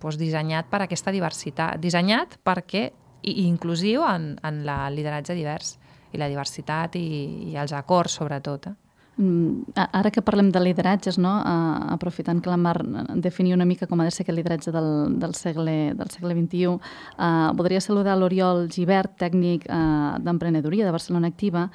doncs, 0.00 0.18
dissenyat 0.20 0.70
per 0.70 0.84
aquesta 0.84 1.14
diversitat, 1.14 1.80
dissenyat 1.82 2.38
perquè 2.44 2.90
i 3.24 3.46
inclusiu 3.48 4.04
en, 4.04 4.34
en 4.44 4.64
la 4.66 4.84
lideratge 4.92 5.36
divers 5.36 5.78
i 6.12 6.20
la 6.20 6.28
diversitat 6.30 6.96
i, 7.00 7.06
i 7.50 7.56
els 7.58 7.72
acords, 7.74 8.20
sobretot. 8.20 8.68
Eh? 8.70 8.83
Mm, 9.16 9.74
ara 9.78 10.10
que 10.10 10.22
parlem 10.26 10.48
de 10.50 10.58
lideratges, 10.58 11.20
no? 11.22 11.36
aprofitant 11.94 12.40
que 12.42 12.50
la 12.50 12.58
Mar 12.58 12.80
definia 13.14 13.54
una 13.54 13.64
mica 13.64 13.86
com 13.86 14.00
ha 14.00 14.08
de 14.08 14.10
ser 14.10 14.24
aquest 14.24 14.36
lideratge 14.36 14.72
del, 14.74 15.18
del, 15.22 15.34
segle, 15.38 15.94
del 15.94 16.10
segle 16.10 16.34
XXI, 16.34 16.78
eh, 17.18 17.50
voldria 17.54 17.80
saludar 17.80 18.16
l'Oriol 18.18 18.66
Givert, 18.74 19.14
tècnic 19.20 19.68
uh, 19.68 20.16
d'emprenedoria 20.18 20.86
de 20.88 20.96
Barcelona 20.96 21.30
Activa, 21.30 21.68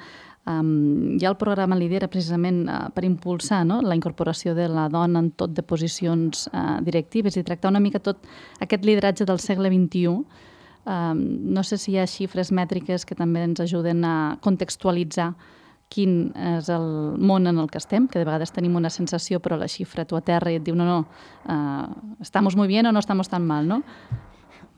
Um, 0.46 1.18
ha 1.20 1.28
el 1.28 1.36
programa 1.36 1.76
Lidera 1.76 2.08
precisament 2.08 2.62
uh, 2.64 2.88
per 2.96 3.04
impulsar 3.04 3.60
no? 3.68 3.82
la 3.84 3.94
incorporació 3.94 4.54
de 4.56 4.70
la 4.72 4.86
dona 4.88 5.20
en 5.20 5.28
tot 5.36 5.52
de 5.52 5.62
posicions 5.62 6.46
uh, 6.48 6.78
directives 6.80 7.36
i 7.36 7.44
tractar 7.44 7.68
una 7.68 7.82
mica 7.82 8.00
tot 8.00 8.24
aquest 8.64 8.86
lideratge 8.88 9.26
del 9.28 9.38
segle 9.38 9.68
XXI. 9.68 10.14
Um, 10.88 11.20
no 11.52 11.62
sé 11.62 11.76
si 11.76 11.92
hi 11.92 11.98
ha 12.00 12.08
xifres 12.08 12.54
mètriques 12.56 13.04
que 13.04 13.14
també 13.14 13.44
ens 13.44 13.60
ajuden 13.60 14.00
a 14.08 14.14
contextualitzar 14.40 15.34
quin 15.90 16.30
és 16.38 16.70
el 16.70 16.86
món 17.18 17.50
en 17.50 17.58
el 17.58 17.68
que 17.70 17.80
estem, 17.82 18.06
que 18.08 18.20
de 18.20 18.26
vegades 18.28 18.54
tenim 18.54 18.76
una 18.78 18.92
sensació, 18.94 19.40
però 19.42 19.58
la 19.58 19.68
xifra 19.68 20.06
tu 20.06 20.16
a 20.16 20.22
terra 20.22 20.52
i 20.52 20.60
et 20.60 20.64
diu 20.66 20.76
no, 20.78 20.86
no, 20.86 20.98
uh, 21.50 22.18
estamos 22.22 22.56
muy 22.56 22.68
bien 22.70 22.86
o 22.86 22.92
no 22.92 23.02
estamos 23.02 23.28
tan 23.28 23.46
mal, 23.46 23.66
no? 23.66 23.82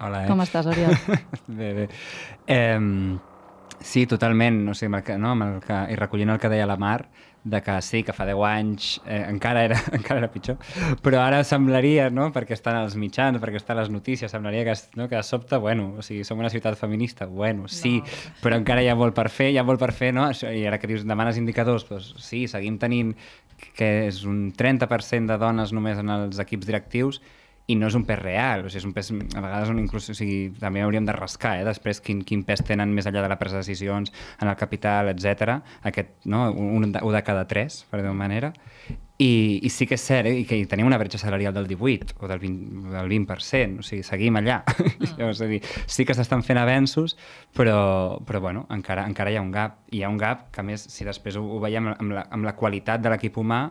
Hola, 0.00 0.25
eh? 0.25 0.31
Com 0.31 0.40
estàs, 0.42 0.66
Oriol? 0.66 0.97
bé, 1.59 1.73
bé. 1.76 1.88
Eh, 2.50 2.81
sí, 3.78 4.07
totalment, 4.11 4.64
no 4.66 4.75
sé, 4.75 4.88
amb 4.88 4.99
el 4.99 5.04
que, 5.07 5.19
no, 5.21 5.37
amb 5.37 5.47
el 5.47 5.61
que, 5.62 5.83
i 5.92 5.99
recollint 6.00 6.33
el 6.33 6.40
que 6.42 6.50
deia 6.50 6.66
la 6.66 6.78
Mar, 6.81 7.04
de 7.44 7.61
que 7.61 7.75
sí, 7.82 8.02
que 8.06 8.14
fa 8.14 8.25
10 8.28 8.42
anys 8.46 9.00
eh, 9.04 9.25
encara, 9.26 9.64
era, 9.66 9.78
encara 9.99 10.20
era 10.22 10.30
pitjor, 10.30 10.58
però 11.02 11.22
ara 11.25 11.42
semblaria, 11.46 12.08
no?, 12.14 12.28
perquè 12.34 12.54
estan 12.54 12.78
els 12.78 12.94
mitjans, 12.99 13.40
perquè 13.42 13.58
estan 13.58 13.80
les 13.80 13.90
notícies, 13.90 14.30
semblaria 14.30 14.64
que, 14.68 14.76
no, 14.99 15.08
que 15.11 15.18
de 15.18 15.26
sobte, 15.26 15.58
bueno, 15.58 15.90
o 15.99 16.06
sigui, 16.06 16.22
som 16.28 16.38
una 16.38 16.52
ciutat 16.52 16.78
feminista, 16.78 17.26
bueno, 17.26 17.66
sí, 17.68 17.99
no. 17.99 18.34
però 18.44 18.61
encara 18.61 18.84
hi 18.84 18.90
ha 18.92 18.96
molt 18.99 19.16
per 19.18 19.28
fer, 19.32 19.50
hi 19.50 19.58
ha 19.58 19.66
molt 19.66 19.82
per 19.82 19.90
fer, 19.96 20.12
no? 20.14 20.28
I 20.30 20.66
ara 20.70 20.78
que 20.78 20.90
dius, 20.90 21.06
demanes 21.08 21.40
indicadors, 21.40 21.88
doncs 21.90 22.14
sí, 22.22 22.46
seguim 22.50 22.78
tenint 22.82 23.16
que 23.76 23.92
és 24.08 24.22
un 24.26 24.50
30% 24.58 25.30
de 25.30 25.38
dones 25.38 25.72
només 25.75 25.99
en 25.99 26.11
els 26.14 26.38
equips 26.42 26.68
directius, 26.68 27.20
i 27.71 27.76
no 27.78 27.87
és 27.87 27.95
un 27.95 28.04
pes 28.09 28.19
real, 28.19 28.64
o 28.66 28.71
sigui, 28.73 28.81
és 28.83 28.88
un 28.88 28.95
pes, 28.97 29.12
a 29.12 29.42
vegades 29.42 29.71
un 29.71 29.78
inclús, 29.83 30.09
o 30.11 30.16
sigui, 30.19 30.50
també 30.59 30.83
hauríem 30.83 31.07
de 31.07 31.14
rascar, 31.14 31.54
eh, 31.61 31.66
després 31.66 32.02
quin, 32.02 32.25
quin 32.26 32.42
pes 32.49 32.64
tenen 32.66 32.90
més 32.95 33.07
enllà 33.07 33.23
de 33.23 33.31
la 33.31 33.38
presa 33.38 33.61
de 33.61 33.62
decisions 33.62 34.12
en 34.40 34.50
el 34.50 34.59
capital, 34.59 35.12
etc. 35.12 35.61
Aquest, 35.87 36.16
no, 36.25 36.49
un, 36.50 36.90
un 36.90 36.92
de 36.92 37.23
cada 37.23 37.47
tres, 37.47 37.85
per 37.90 38.02
dir 38.02 38.12
manera. 38.16 38.52
I, 39.23 39.61
I 39.62 39.71
sí 39.71 39.87
que 39.87 39.95
és 39.95 40.02
cert, 40.02 40.26
eh, 40.26 40.40
i 40.40 40.47
que 40.49 40.57
hi 40.59 40.64
tenim 40.66 40.88
una 40.88 40.99
bretxa 40.99 41.21
salarial 41.21 41.54
del 41.54 41.69
18 41.71 42.16
o 42.19 42.28
del 42.31 42.40
20%, 42.42 42.90
del 42.97 43.12
20% 43.12 43.85
o 43.85 43.87
sigui, 43.87 44.02
seguim 44.07 44.40
allà. 44.40 44.62
Mm. 45.12 45.28
és 45.28 45.42
a 45.45 45.49
dir, 45.50 45.61
sí 45.87 46.07
que 46.09 46.16
s'estan 46.19 46.42
fent 46.42 46.59
avenços, 46.59 47.14
però, 47.54 48.19
però 48.26 48.40
bueno, 48.42 48.66
encara, 48.75 49.07
encara 49.07 49.31
hi 49.31 49.38
ha 49.38 49.45
un 49.45 49.52
gap. 49.54 49.78
I 49.92 50.00
hi 50.00 50.02
ha 50.02 50.11
un 50.11 50.19
gap 50.19 50.49
que, 50.50 50.66
més, 50.66 50.83
si 50.90 51.07
després 51.07 51.38
ho, 51.38 51.45
ho 51.45 51.62
veiem 51.62 51.92
amb 51.92 52.16
la, 52.16 52.26
amb 52.35 52.49
la 52.49 52.57
qualitat 52.59 53.04
de 53.04 53.12
l'equip 53.12 53.38
humà, 53.38 53.62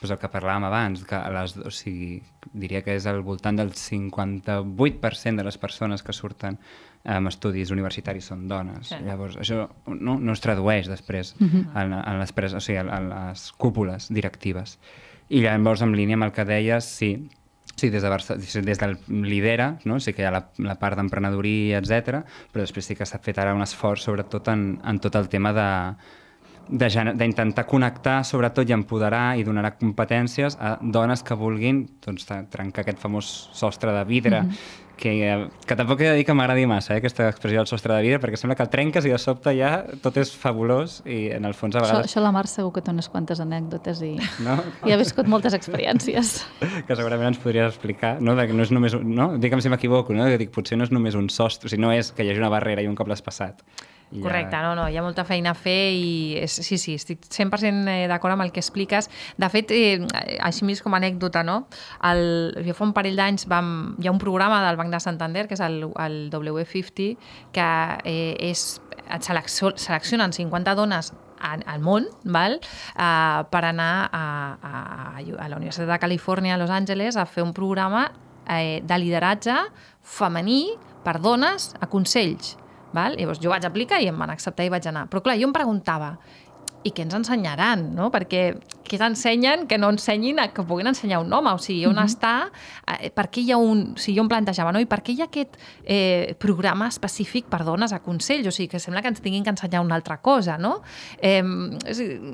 doncs 0.00 0.12
el 0.12 0.18
que 0.20 0.28
parlàvem 0.32 0.66
abans, 0.68 1.04
que 1.08 1.16
a 1.16 1.30
les, 1.32 1.56
o 1.56 1.70
sigui, 1.72 2.18
diria 2.52 2.82
que 2.84 2.96
és 2.98 3.06
al 3.08 3.22
voltant 3.24 3.56
del 3.56 3.72
58% 3.72 5.40
de 5.40 5.46
les 5.46 5.56
persones 5.58 6.04
que 6.04 6.12
surten 6.16 6.58
amb 7.06 7.30
estudis 7.30 7.70
universitaris 7.72 8.28
són 8.32 8.44
dones. 8.50 8.90
Sí. 8.90 8.98
Llavors, 9.06 9.38
això 9.40 9.64
no, 9.86 10.18
no 10.18 10.34
es 10.34 10.42
tradueix 10.44 10.90
després 10.90 11.34
uh 11.38 11.46
-huh. 11.46 11.64
en, 11.82 11.92
en, 11.94 12.18
les 12.20 12.32
pres, 12.32 12.52
o 12.52 12.60
sigui, 12.60 12.78
en 12.78 13.08
les 13.08 13.52
cúpules 13.52 14.12
directives. 14.12 14.78
I 15.28 15.40
llavors, 15.40 15.82
en 15.82 15.96
línia 15.96 16.14
amb 16.14 16.24
el 16.24 16.32
que 16.32 16.44
deies, 16.44 16.84
sí, 16.84 17.28
Sí, 17.76 17.90
des, 17.90 18.02
de 18.02 18.08
Barça, 18.08 18.36
des 18.36 18.78
del 18.78 18.96
lidera, 19.06 19.78
no? 19.84 20.00
sí 20.00 20.14
que 20.14 20.22
hi 20.22 20.24
ha 20.24 20.30
la, 20.30 20.48
la 20.56 20.78
part 20.80 20.96
d'emprenedoria, 20.96 21.78
etc, 21.78 22.22
però 22.52 22.62
després 22.62 22.86
sí 22.86 22.96
que 22.96 23.04
s'ha 23.04 23.18
fet 23.18 23.36
ara 23.38 23.52
un 23.52 23.60
esforç 23.60 24.00
sobretot 24.00 24.48
en, 24.48 24.80
en 24.82 24.98
tot 24.98 25.14
el 25.14 25.28
tema 25.28 25.52
de, 25.52 25.66
d'intentar 26.68 27.66
connectar, 27.66 28.22
sobretot, 28.24 28.68
i 28.68 28.74
empoderar 28.74 29.36
i 29.38 29.44
donar 29.46 29.76
competències 29.78 30.58
a 30.60 30.76
dones 30.82 31.22
que 31.22 31.38
vulguin 31.38 31.84
doncs, 32.04 32.26
trencar 32.50 32.82
aquest 32.82 32.98
famós 32.98 33.30
sostre 33.52 33.92
de 33.92 34.04
vidre 34.04 34.42
mm 34.42 34.50
-hmm 34.50 34.84
que, 34.96 35.48
que 35.66 35.76
tampoc 35.76 36.00
he 36.00 36.08
de 36.08 36.16
dir 36.16 36.24
que 36.24 36.34
m'agradi 36.34 36.64
massa, 36.66 36.94
eh, 36.94 37.00
aquesta 37.00 37.28
expressió 37.28 37.60
del 37.60 37.68
sostre 37.68 37.94
de 37.94 38.02
vida, 38.02 38.18
perquè 38.22 38.38
sembla 38.40 38.56
que 38.56 38.64
el 38.64 38.70
trenques 38.72 39.04
i 39.04 39.12
de 39.12 39.18
sobte 39.20 39.52
ja 39.56 39.70
tot 40.02 40.16
és 40.20 40.32
fabulós 40.34 41.02
i 41.04 41.28
en 41.36 41.44
el 41.44 41.54
fons 41.54 41.76
a 41.76 41.84
vegades... 41.84 42.06
Això, 42.06 42.16
això 42.16 42.24
la 42.24 42.32
Mar 42.34 42.46
segur 42.50 42.72
que 42.74 42.82
té 42.84 42.94
unes 42.94 43.10
quantes 43.12 43.42
anècdotes 43.44 44.00
i, 44.06 44.14
no? 44.46 44.56
i 44.88 44.94
ha 44.94 45.00
viscut 45.00 45.28
moltes 45.30 45.54
experiències. 45.58 46.38
que 46.88 46.96
segurament 46.96 47.34
ens 47.34 47.42
podries 47.42 47.68
explicar, 47.68 48.16
no? 48.24 48.34
De 48.38 48.48
que 48.48 48.56
no 48.56 48.64
és 48.64 48.72
només... 48.74 48.96
Un, 48.96 49.12
no? 49.16 49.28
Digue'm 49.42 49.62
si 49.62 49.72
m'equivoco, 49.72 50.16
no? 50.16 50.30
Que 50.32 50.40
dic, 50.40 50.54
potser 50.54 50.80
no 50.80 50.88
és 50.88 50.94
només 50.94 51.18
un 51.18 51.28
sostre, 51.32 51.68
o 51.68 51.72
sigui, 51.72 51.84
no 51.84 51.92
és 51.94 52.10
que 52.16 52.24
hi 52.24 52.32
hagi 52.32 52.42
una 52.42 52.52
barrera 52.52 52.84
i 52.84 52.88
un 52.90 52.96
cop 52.96 53.12
l'has 53.12 53.24
passat. 53.24 53.62
Correcte, 54.06 54.56
no, 54.62 54.76
no, 54.78 54.86
hi 54.86 54.96
ha 54.96 55.02
molta 55.02 55.24
feina 55.26 55.50
a 55.50 55.58
fer 55.58 55.90
i 55.90 56.36
és, 56.38 56.52
sí, 56.62 56.78
sí, 56.78 56.94
estic 56.94 57.24
100% 57.26 57.90
eh, 57.90 58.06
d'acord 58.06 58.36
amb 58.36 58.44
el 58.44 58.52
que 58.54 58.62
expliques. 58.62 59.10
De 59.36 59.48
fet, 59.50 59.72
eh, 59.74 59.98
així 60.46 60.64
més 60.68 60.80
com 60.82 60.94
a 60.94 61.00
anècdota, 61.00 61.42
no? 61.46 61.64
El, 62.06 62.54
jo 62.62 62.76
fa 62.78 62.86
un 62.86 62.94
parell 62.94 63.18
d'anys 63.18 63.48
vam, 63.50 63.70
hi 63.98 64.06
ha 64.06 64.14
un 64.14 64.20
programa 64.22 64.60
del 64.62 64.78
Banc 64.78 64.94
de 64.94 65.00
Santander, 65.02 65.46
que 65.50 65.58
és 65.58 65.62
el, 65.66 65.80
el 65.90 66.18
W50, 66.30 67.08
que 67.56 67.70
eh, 68.06 68.34
és, 68.46 68.66
et 69.10 69.26
seleccionen 69.26 70.36
50 70.36 70.76
dones 70.78 71.10
al 71.36 71.82
món 71.84 72.06
val? 72.24 72.60
Uh, 72.94 73.42
per 73.50 73.64
anar 73.68 74.08
a, 74.08 74.22
a, 74.56 74.84
a 75.18 75.48
la 75.50 75.58
Universitat 75.58 75.90
de 75.90 75.98
Califòrnia 76.00 76.54
a 76.54 76.60
Los 76.62 76.70
Angeles 76.70 77.18
a 77.18 77.26
fer 77.26 77.44
un 77.44 77.52
programa 77.52 78.06
eh, 78.48 78.80
de 78.86 78.98
lideratge 79.02 79.58
femení 80.00 80.76
per 81.04 81.18
dones 81.20 81.74
a 81.80 81.90
consells 81.90 82.54
Val? 82.94 83.16
Llavors 83.18 83.40
jo 83.42 83.50
vaig 83.50 83.66
aplicar 83.66 83.98
i 84.02 84.10
em 84.10 84.18
van 84.18 84.30
acceptar 84.30 84.66
i 84.66 84.72
vaig 84.72 84.86
anar. 84.86 85.06
Però 85.10 85.22
clar, 85.24 85.36
jo 85.40 85.48
em 85.48 85.54
preguntava, 85.56 86.14
i 86.86 86.94
què 86.94 87.06
ens 87.06 87.16
ensenyaran, 87.18 87.88
no? 87.96 88.10
Perquè 88.14 88.46
què 88.86 88.98
t'ensenyen 89.00 89.66
que 89.66 89.78
no 89.78 89.90
ensenyin 89.92 90.38
a 90.40 90.48
que 90.54 90.64
puguin 90.66 90.86
ensenyar 90.90 91.20
un 91.22 91.32
home? 91.32 91.52
O 91.52 91.58
sigui, 91.58 91.84
on 91.86 91.94
mm 91.94 91.98
-hmm. 91.98 92.06
està? 92.06 92.50
Eh, 93.00 93.10
per 93.10 93.28
què 93.30 93.42
hi 93.42 93.52
ha 93.52 93.56
un... 93.56 93.94
O 93.96 93.98
sigui, 93.98 94.16
jo 94.16 94.22
em 94.22 94.28
plantejava, 94.28 94.72
no? 94.72 94.80
I 94.80 94.86
per 94.86 95.02
què 95.02 95.12
hi 95.12 95.20
ha 95.20 95.24
aquest 95.24 95.56
eh, 95.84 96.34
programa 96.38 96.88
específic 96.88 97.46
per 97.46 97.64
dones 97.64 97.92
a 97.92 98.00
Consell? 98.00 98.46
O 98.46 98.50
sigui, 98.50 98.68
que 98.68 98.78
sembla 98.78 99.02
que 99.02 99.08
ens 99.08 99.20
tinguin 99.20 99.42
que 99.42 99.50
ensenyar 99.50 99.80
una 99.80 99.94
altra 99.94 100.18
cosa, 100.18 100.58
no? 100.58 100.82
Eh, 101.18 101.42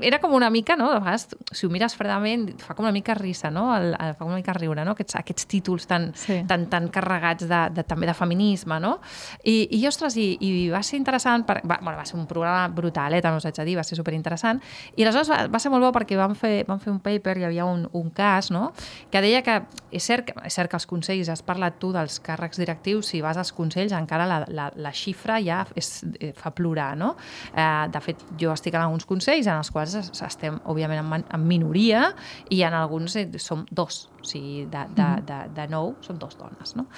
era 0.02 0.18
com 0.18 0.32
una 0.32 0.50
mica, 0.50 0.76
no? 0.76 0.92
De 0.92 0.98
vegades, 0.98 1.28
si 1.50 1.66
ho 1.66 1.70
mires 1.70 1.94
fredament, 1.94 2.60
fa 2.60 2.74
com 2.74 2.84
una 2.84 2.92
mica 2.92 3.14
risa, 3.14 3.50
no? 3.50 3.74
El, 3.76 3.96
el, 3.98 4.14
fa 4.14 4.24
una 4.24 4.36
mica 4.36 4.52
riure, 4.52 4.84
no? 4.84 4.92
Aquests, 4.92 5.16
aquests 5.16 5.46
títols 5.46 5.86
tan, 5.86 6.12
sí. 6.14 6.44
tan, 6.46 6.68
tan 6.68 6.88
carregats 6.88 7.48
de, 7.48 7.70
de, 7.70 7.82
també 7.84 8.06
de 8.06 8.14
feminisme, 8.14 8.80
no? 8.80 9.00
I, 9.44 9.68
i 9.70 9.86
ostres, 9.86 10.16
i, 10.16 10.36
i 10.40 10.70
va 10.70 10.82
ser 10.82 10.98
interessant, 10.98 11.44
per, 11.44 11.62
va, 11.66 11.78
bueno, 11.82 11.98
va 11.98 12.04
ser 12.04 12.18
un 12.18 12.26
programa 12.26 12.68
brutal, 12.68 13.14
eh? 13.14 13.22
També 13.22 13.36
us 13.36 13.46
haig 13.46 13.56
de 13.56 13.64
dir, 13.64 13.76
va 13.76 13.84
ser 13.84 13.96
superinteressant 13.96 14.41
interessant. 14.42 14.60
I 14.96 15.04
aleshores 15.04 15.30
va, 15.30 15.46
va 15.50 15.60
ser 15.60 15.70
molt 15.72 15.84
bo 15.84 15.92
perquè 15.94 16.16
vam 16.18 16.34
fer, 16.38 16.64
vam 16.68 16.80
fer 16.82 16.92
un 16.92 17.00
paper, 17.02 17.38
hi 17.38 17.46
havia 17.48 17.66
un, 17.66 17.86
un 17.92 18.10
cas, 18.10 18.50
no?, 18.50 18.72
que 19.10 19.20
deia 19.22 19.42
que 19.42 19.60
és 19.92 20.02
cert, 20.02 20.26
que 20.26 20.34
és 20.46 20.54
cert 20.54 20.70
que 20.70 20.76
els 20.76 20.86
consells, 20.86 21.28
has 21.32 21.42
parlat 21.42 21.78
tu 21.80 21.92
dels 21.92 22.18
càrrecs 22.24 22.60
directius, 22.60 23.12
si 23.12 23.22
vas 23.22 23.38
als 23.38 23.52
consells 23.52 23.92
encara 23.92 24.26
la, 24.26 24.42
la, 24.48 24.70
la 24.74 24.92
xifra 24.92 25.38
ja 25.42 25.62
és, 25.76 26.04
eh, 26.20 26.32
fa 26.36 26.52
plorar, 26.54 26.96
no? 26.98 27.14
Eh, 27.54 27.88
de 27.92 28.02
fet, 28.04 28.22
jo 28.40 28.52
estic 28.52 28.74
en 28.74 28.84
alguns 28.86 29.06
consells 29.08 29.48
en 29.48 29.60
els 29.60 29.72
quals 29.72 29.96
estem, 30.12 30.58
òbviament, 30.66 31.02
en, 31.02 31.26
en 31.28 31.46
minoria 31.46 32.08
i 32.50 32.62
en 32.66 32.76
alguns 32.76 33.16
eh, 33.16 33.28
som 33.38 33.66
dos, 33.70 34.06
o 34.20 34.26
sigui, 34.26 34.66
de, 34.70 34.86
de, 34.96 35.10
de, 35.28 35.42
de 35.56 35.68
nou 35.72 35.96
són 36.04 36.20
dos 36.22 36.38
dones, 36.40 36.76
no? 36.78 36.88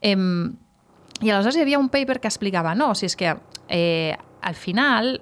Eh, 0.00 0.14
i 1.22 1.30
aleshores 1.30 1.56
hi 1.56 1.62
havia 1.62 1.78
un 1.78 1.90
paper 1.92 2.18
que 2.20 2.30
explicava, 2.30 2.74
no, 2.74 2.90
o 2.92 2.98
sigui, 2.98 3.12
és 3.12 3.18
que 3.18 3.34
eh, 3.68 4.16
al 4.44 4.56
final 4.58 5.18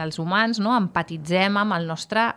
els 0.00 0.18
humans 0.22 0.60
no, 0.62 0.76
empatitzem 0.78 1.58
amb 1.60 1.76
el 1.76 1.88
nostre 1.90 2.28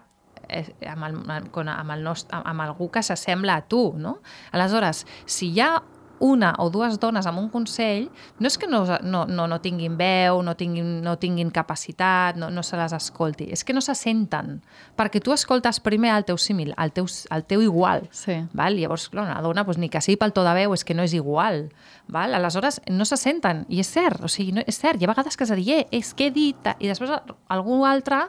eh, 0.49 0.65
amb, 0.89 1.07
el, 1.07 1.19
amb, 1.31 1.91
el 1.95 2.03
nostre, 2.03 2.41
amb 2.41 2.65
algú 2.65 2.89
que 2.91 3.03
s'assembla 3.05 3.59
a 3.61 3.65
tu, 3.69 3.93
no? 3.97 4.19
Aleshores, 4.51 5.05
si 5.25 5.53
hi 5.53 5.61
ha 5.63 5.71
una 6.19 6.53
o 6.59 6.69
dues 6.69 6.99
dones 6.99 7.25
en 7.25 7.37
un 7.39 7.49
consell, 7.49 8.07
no 8.39 8.47
és 8.47 8.57
que 8.57 8.67
no, 8.67 8.83
no, 9.03 9.25
no, 9.25 9.47
no 9.47 9.59
tinguin 9.61 9.97
veu, 9.99 10.41
no 10.45 10.55
tinguin, 10.55 11.01
no 11.05 11.17
tinguin 11.21 11.51
capacitat, 11.53 12.39
no, 12.39 12.49
no 12.51 12.63
se 12.63 12.77
les 12.79 12.95
escolti, 12.95 13.49
és 13.51 13.63
que 13.63 13.75
no 13.75 13.83
se 13.83 13.95
senten, 13.97 14.59
perquè 14.97 15.21
tu 15.23 15.35
escoltes 15.35 15.81
primer 15.83 16.13
el 16.15 16.25
teu 16.27 16.39
símil, 16.41 16.73
el 16.81 16.93
teu, 16.95 17.09
el 17.31 17.45
teu 17.45 17.63
igual. 17.65 18.07
Sí. 18.15 18.39
Val? 18.53 18.79
Llavors, 18.79 19.09
clar, 19.09 19.27
una 19.27 19.41
dona 19.43 19.65
doncs, 19.65 19.79
ni 19.81 19.89
que 19.89 20.01
sigui 20.03 20.19
pel 20.21 20.33
to 20.35 20.45
de 20.45 20.55
veu, 20.57 20.75
és 20.75 20.85
que 20.87 20.95
no 20.97 21.05
és 21.05 21.15
igual. 21.17 21.69
Val? 22.07 22.35
Aleshores, 22.37 22.81
no 22.89 23.05
se 23.05 23.17
senten, 23.19 23.65
i 23.69 23.81
és 23.83 23.91
cert, 23.91 24.23
o 24.23 24.31
sigui, 24.31 24.55
no, 24.55 24.65
és 24.65 24.79
cert, 24.79 25.01
hi 25.01 25.07
ha 25.07 25.13
vegades 25.13 25.37
que 25.37 25.47
de 25.49 25.59
dir, 25.59 25.71
eh, 25.79 25.87
és 25.91 26.13
que 26.13 26.29
he 26.29 26.35
dit, 26.35 26.73
i 26.79 26.91
després 26.91 27.11
algú 27.49 27.83
altre 27.85 28.25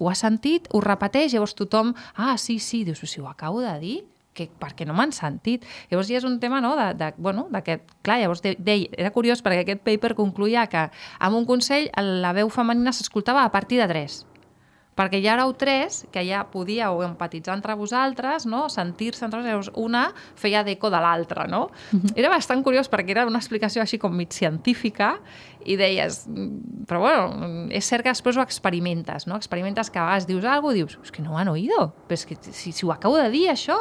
ho 0.00 0.08
ha 0.10 0.16
sentit, 0.16 0.68
ho 0.72 0.80
repeteix, 0.80 1.34
llavors 1.34 1.54
tothom, 1.56 1.94
ah, 2.14 2.36
sí, 2.40 2.58
sí, 2.58 2.84
dius, 2.84 3.02
si 3.04 3.20
ho 3.20 3.28
acabo 3.28 3.60
de 3.60 3.78
dir, 3.80 3.98
que, 4.36 4.48
perquè 4.60 4.86
no 4.86 4.94
m'han 4.96 5.14
sentit. 5.16 5.66
Llavors 5.90 6.12
ja 6.12 6.20
és 6.20 6.28
un 6.28 6.38
tema, 6.42 6.60
no?, 6.64 6.74
de, 6.78 6.92
de, 7.00 7.10
bueno, 7.16 7.48
de 7.50 7.64
que, 7.66 7.80
clar, 8.06 8.20
llavors 8.22 8.44
de, 8.44 8.54
de, 8.60 8.78
era 8.92 9.12
curiós 9.14 9.42
perquè 9.42 9.64
aquest 9.64 9.84
paper 9.86 10.14
concluïa 10.18 10.68
que 10.70 10.88
amb 11.18 11.40
un 11.40 11.48
consell 11.48 11.90
la 11.96 12.36
veu 12.36 12.52
femenina 12.52 12.94
s'escoltava 12.94 13.44
a 13.44 13.52
partir 13.54 13.80
de 13.82 13.90
tres 13.90 14.24
perquè 14.96 15.20
ja 15.20 15.34
éreu 15.36 15.52
tres 15.60 16.04
que 16.12 16.24
ja 16.24 16.46
podíeu 16.50 17.02
empatitzar 17.04 17.54
entre 17.58 17.76
vosaltres, 17.76 18.46
no? 18.48 18.66
sentir-se 18.72 19.26
entre 19.26 19.42
vosaltres, 19.44 19.70
una 19.76 20.08
feia 20.40 20.64
d'eco 20.64 20.90
de 20.90 21.00
l'altra. 21.04 21.46
No? 21.46 21.68
-huh. 21.92 22.12
Era 22.16 22.30
bastant 22.32 22.64
curiós 22.64 22.90
perquè 22.90 23.10
era 23.10 23.26
una 23.26 23.38
explicació 23.38 23.82
així 23.82 23.98
com 23.98 24.16
mig 24.16 24.32
científica 24.32 25.20
i 25.66 25.76
deies, 25.78 26.22
però 26.86 27.00
bueno, 27.02 27.50
és 27.74 27.88
cert 27.88 28.06
que 28.06 28.12
després 28.12 28.38
ho 28.38 28.44
experimentes, 28.44 29.26
no? 29.26 29.38
experimentes 29.40 29.90
que 29.90 30.00
vegades 30.00 30.28
dius 30.28 30.44
alguna 30.44 30.62
cosa 30.62 30.76
dius, 30.76 30.96
és 31.02 31.12
que 31.14 31.24
no 31.24 31.34
ho 31.34 31.40
han 31.40 31.50
oïdo, 31.50 31.88
però 32.06 32.18
és 32.18 32.26
que 32.28 32.38
si, 32.46 32.72
si 32.72 32.86
ho 32.86 32.92
acabo 32.94 33.18
de 33.18 33.28
dir 33.34 33.46
això, 33.50 33.76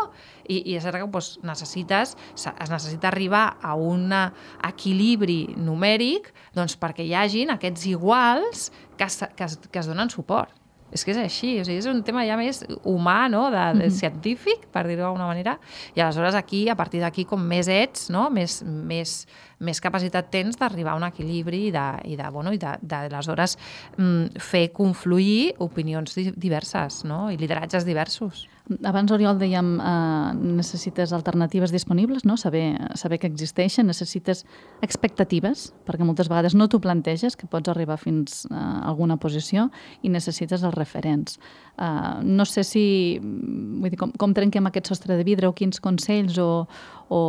i, 0.47 0.61
i 0.71 0.75
és 0.77 0.85
cert 0.85 0.97
que 0.97 1.05
doncs, 1.05 1.35
necessites, 1.45 2.15
es 2.35 2.73
necessita 2.73 3.09
arribar 3.11 3.45
a 3.61 3.75
un 3.77 4.09
equilibri 4.15 5.39
numèric 5.57 6.31
doncs, 6.57 6.77
perquè 6.81 7.05
hi 7.05 7.15
hagin 7.17 7.53
aquests 7.53 7.87
iguals 7.93 8.69
que 8.97 9.07
es, 9.07 9.21
que 9.35 9.47
es, 9.47 9.59
que 9.69 9.81
es 9.81 9.89
donen 9.91 10.09
suport. 10.13 10.64
És 10.95 11.03
que 11.03 11.11
és 11.11 11.19
així, 11.19 11.49
o 11.59 11.65
sigui, 11.67 11.81
és 11.81 11.89
un 11.91 11.99
tema 12.07 12.23
ja 12.23 12.37
més 12.39 12.61
humà, 12.87 13.25
no?, 13.31 13.49
de, 13.51 13.65
de 13.81 13.89
científic, 13.91 14.69
per 14.71 14.85
dir-ho 14.87 15.03
d'alguna 15.03 15.27
manera, 15.27 15.57
i 15.91 15.99
aleshores 15.99 16.37
aquí, 16.39 16.65
a 16.71 16.77
partir 16.79 17.03
d'aquí, 17.03 17.27
com 17.27 17.43
més 17.43 17.67
ets, 17.71 18.07
no?, 18.15 18.29
més, 18.31 18.61
més, 18.63 19.17
més 19.59 19.83
capacitat 19.83 20.31
tens 20.31 20.55
d'arribar 20.61 20.95
a 20.95 21.01
un 21.01 21.07
equilibri 21.09 21.65
i 21.67 21.75
de, 21.75 21.85
i 22.13 22.15
de, 22.19 22.31
bueno, 22.31 22.55
i 22.55 22.61
de, 22.61 22.77
de 22.81 23.01
aleshores 23.09 23.57
mm, 23.97 24.39
fer 24.39 24.69
confluir 24.75 25.55
opinions 25.67 26.15
diverses, 26.15 27.03
no?, 27.03 27.25
i 27.33 27.39
lideratges 27.41 27.87
diversos. 27.87 28.47
Abans, 28.65 29.11
Oriol, 29.13 29.37
dèiem 29.37 29.75
eh, 29.77 30.29
necessites 30.57 31.11
alternatives 31.13 31.69
disponibles, 31.69 32.23
no? 32.25 32.33
saber, 32.37 32.73
saber 32.97 33.19
que 33.21 33.29
existeixen, 33.29 33.85
necessites 33.85 34.41
expectatives, 34.85 35.67
perquè 35.85 36.07
moltes 36.07 36.31
vegades 36.31 36.55
no 36.57 36.65
t'ho 36.65 36.79
planteges, 36.81 37.37
que 37.37 37.45
pots 37.51 37.69
arribar 37.69 37.99
fins 38.01 38.43
a 38.49 38.87
alguna 38.89 39.19
posició, 39.21 39.67
i 40.01 40.09
necessites 40.09 40.65
els 40.65 40.73
referents. 40.73 41.37
Uh, 41.77 42.23
no 42.25 42.47
sé 42.49 42.65
si, 42.65 42.85
vull 43.21 43.93
dir, 43.93 44.01
com, 44.01 44.15
com 44.17 44.33
trenquem 44.33 44.65
aquest 44.65 44.89
sostre 44.89 45.19
de 45.19 45.27
vidre 45.27 45.51
o 45.51 45.53
quins 45.53 45.77
consells 45.83 46.39
o, 46.41 46.65
o 47.13 47.21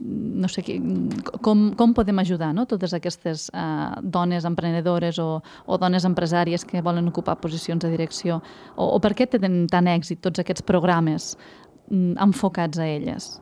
no 0.00 0.48
sé 0.48 0.64
com, 1.44 1.70
com 1.76 1.94
podem 1.94 2.18
ajudar 2.22 2.52
no? 2.56 2.66
totes 2.66 2.94
aquestes 2.96 3.48
uh, 3.52 4.00
dones 4.02 4.46
emprenedores 4.48 5.18
o, 5.20 5.42
o 5.66 5.78
dones 5.78 6.06
empresàries 6.08 6.64
que 6.64 6.82
volen 6.82 7.08
ocupar 7.10 7.38
posicions 7.40 7.84
de 7.84 7.92
direcció 7.92 8.40
o, 8.76 8.86
o 8.96 8.98
per 9.02 9.14
què 9.18 9.28
tenen 9.30 9.66
tant 9.70 9.90
èxit 9.90 10.22
tots 10.24 10.42
aquests 10.42 10.64
programes 10.66 11.34
mm, 11.90 12.16
enfocats 12.22 12.80
a 12.80 12.88
elles? 12.88 13.36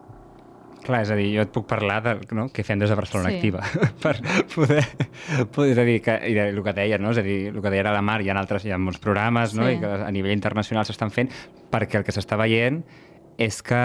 Clar, 0.78 1.02
és 1.02 1.10
a 1.10 1.16
dir, 1.18 1.26
jo 1.34 1.42
et 1.42 1.50
puc 1.52 1.66
parlar 1.68 1.98
de 2.04 2.14
no, 2.36 2.46
què 2.54 2.62
fem 2.64 2.78
des 2.80 2.90
de 2.90 2.96
Barcelona 2.98 3.32
Sí. 3.32 3.38
Activa 3.38 3.64
per 4.02 4.14
poder, 4.54 4.84
poder 5.52 5.72
és 5.74 5.80
a 5.82 5.84
dir, 5.84 5.98
que, 6.04 6.14
i 6.30 6.36
de, 6.36 6.48
el 6.54 6.62
que 6.64 6.74
deia, 6.76 7.00
no? 7.02 7.12
és 7.12 7.20
a 7.20 7.26
dir, 7.26 7.38
el 7.50 7.60
que 7.60 7.72
deia 7.74 7.84
ara 7.86 7.96
la 7.98 8.04
Mar, 8.04 8.20
hi 8.22 8.30
ha 8.30 8.38
altres, 8.38 8.64
hi 8.64 8.72
ha 8.72 8.78
molts 8.80 9.02
programes 9.02 9.54
no? 9.58 9.66
Sí. 9.66 9.76
i 9.76 9.82
que 9.82 9.92
a 10.06 10.10
nivell 10.14 10.34
internacional 10.36 10.86
s'estan 10.88 11.12
fent 11.14 11.30
perquè 11.72 12.00
el 12.00 12.06
que 12.06 12.14
s'està 12.14 12.38
veient 12.40 12.82
és 13.38 13.60
que 13.62 13.82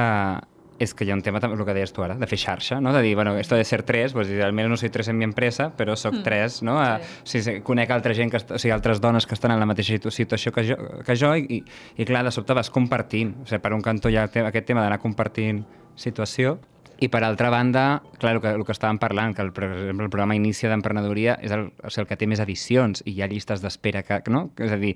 és 0.79 0.93
que 0.93 1.05
hi 1.05 1.11
ha 1.11 1.15
un 1.15 1.21
tema, 1.21 1.39
també, 1.39 1.57
el 1.59 1.65
que 1.67 1.75
deies 1.75 1.93
tu 1.93 2.03
ara, 2.03 2.15
de 2.19 2.27
fer 2.29 2.39
xarxa, 2.39 2.79
no? 2.81 2.93
de 2.93 3.01
dir, 3.05 3.13
bueno, 3.15 3.37
esto 3.37 3.55
de 3.55 3.63
ser 3.63 3.83
tres, 3.83 4.13
pues, 4.13 4.29
al 4.41 4.53
menos 4.53 4.71
no 4.71 4.77
soy 4.77 4.89
tres 4.89 5.07
en 5.07 5.17
mi 5.17 5.23
empresa, 5.23 5.71
però 5.77 5.95
soc 5.95 6.19
mm. 6.19 6.23
tres, 6.23 6.61
no? 6.63 6.79
A, 6.81 6.99
sí. 7.23 7.41
sí, 7.41 7.59
conec 7.61 7.91
altra 7.91 8.15
gent, 8.17 8.31
que, 8.33 8.41
o 8.41 8.59
sigui, 8.59 8.73
altres 8.73 9.01
dones 9.01 9.27
que 9.27 9.37
estan 9.37 9.53
en 9.53 9.61
la 9.61 9.69
mateixa 9.69 9.93
situ- 9.97 10.11
situació 10.11 10.51
que 10.51 10.65
jo, 10.67 10.77
que 11.05 11.15
jo 11.19 11.33
i, 11.37 11.45
i, 11.59 11.63
i 11.97 12.09
clar, 12.09 12.25
de 12.25 12.33
sobte 12.33 12.57
vas 12.57 12.71
compartint. 12.73 13.35
O 13.43 13.47
sigui, 13.47 13.61
per 13.63 13.73
un 13.73 13.85
cantó 13.85 14.09
hi 14.09 14.17
ha 14.17 14.27
aquest 14.27 14.69
tema 14.69 14.83
d'anar 14.83 14.99
compartint 15.03 15.63
situació, 15.95 16.57
i 17.03 17.09
per 17.11 17.23
altra 17.25 17.49
banda, 17.51 18.01
clar, 18.19 18.37
el 18.37 18.41
que, 18.41 18.53
el 18.55 18.63
que 18.65 18.73
estàvem 18.75 18.99
parlant, 19.01 19.33
que 19.35 19.43
el, 19.43 19.51
per 19.55 19.65
exemple, 19.67 20.07
el 20.07 20.13
programa 20.13 20.37
Inicia 20.37 20.69
d'emprenedoria 20.71 21.35
és 21.43 21.51
el, 21.51 21.67
o 21.83 21.91
sigui, 21.91 22.05
el 22.05 22.09
que 22.11 22.17
té 22.21 22.29
més 22.29 22.41
edicions 22.43 23.03
i 23.05 23.17
hi 23.17 23.23
ha 23.23 23.29
llistes 23.31 23.63
d'espera, 23.63 24.05
que, 24.07 24.21
no? 24.31 24.47
És 24.61 24.71
a 24.71 24.79
dir, 24.79 24.93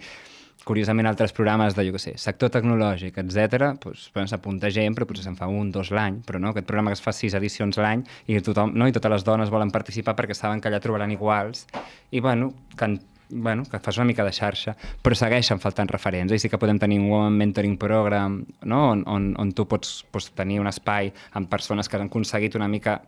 curiosament 0.66 1.08
altres 1.08 1.32
programes 1.34 1.76
de, 1.78 1.86
jo 1.88 1.94
què 1.96 2.00
sé, 2.02 2.14
sector 2.20 2.50
tecnològic, 2.52 3.18
etc, 3.22 3.74
doncs, 3.84 4.10
s'apunta 4.32 4.72
gent, 4.74 4.96
però 4.98 5.06
potser 5.08 5.24
se'n 5.24 5.38
fa 5.40 5.48
un, 5.48 5.70
dos 5.72 5.92
l'any, 5.96 6.22
però 6.28 6.40
no, 6.40 6.50
aquest 6.52 6.68
programa 6.68 6.92
que 6.92 6.98
es 7.00 7.04
fa 7.04 7.14
sis 7.16 7.36
edicions 7.38 7.78
l'any 7.78 8.04
i 8.28 8.40
tothom, 8.44 8.74
no, 8.76 8.88
i 8.88 8.96
totes 8.96 9.12
les 9.12 9.24
dones 9.28 9.50
volen 9.54 9.72
participar 9.72 10.16
perquè 10.18 10.36
saben 10.36 10.60
que 10.62 10.68
allà 10.72 10.82
trobaran 10.84 11.12
iguals 11.12 11.68
i, 12.12 12.20
bueno, 12.20 12.54
que, 12.76 12.86
en- 12.86 13.00
bueno, 13.30 13.64
que 13.68 13.80
fas 13.80 13.98
una 13.98 14.06
mica 14.08 14.24
de 14.24 14.32
xarxa, 14.32 14.76
però 15.04 15.16
segueixen 15.16 15.60
faltant 15.60 15.90
referents, 15.92 16.32
i 16.34 16.40
sí 16.40 16.50
que 16.50 16.58
podem 16.60 16.80
tenir 16.80 17.00
un 17.00 17.10
Women 17.12 17.38
Mentoring 17.38 17.78
Program, 17.78 18.42
no? 18.64 18.82
on, 18.92 19.04
on, 19.08 19.34
on 19.40 19.52
tu 19.52 19.66
pots, 19.68 20.06
pots 20.12 20.32
tenir 20.36 20.60
un 20.60 20.68
espai 20.68 21.14
amb 21.34 21.50
persones 21.52 21.88
que 21.88 21.96
han 22.00 22.08
aconseguit 22.08 22.56
una 22.56 22.68
mica 22.72 23.02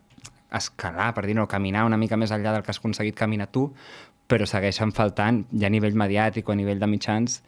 escalar, 0.51 1.13
per 1.13 1.27
dir-ho, 1.27 1.45
caminar 1.47 1.83
una 1.85 1.97
mica 2.01 2.17
més 2.17 2.31
enllà 2.33 2.55
del 2.55 2.63
que 2.65 2.71
has 2.73 2.79
aconseguit 2.81 3.15
caminar 3.15 3.47
tu, 3.53 3.67
però 4.29 4.45
segueixen 4.45 4.93
faltant, 4.95 5.43
ja 5.57 5.67
a 5.67 5.73
nivell 5.73 5.97
mediàtic 5.97 6.47
o 6.47 6.53
a 6.53 6.59
nivell 6.59 6.79
de 6.81 6.87
mitjans, 6.87 7.39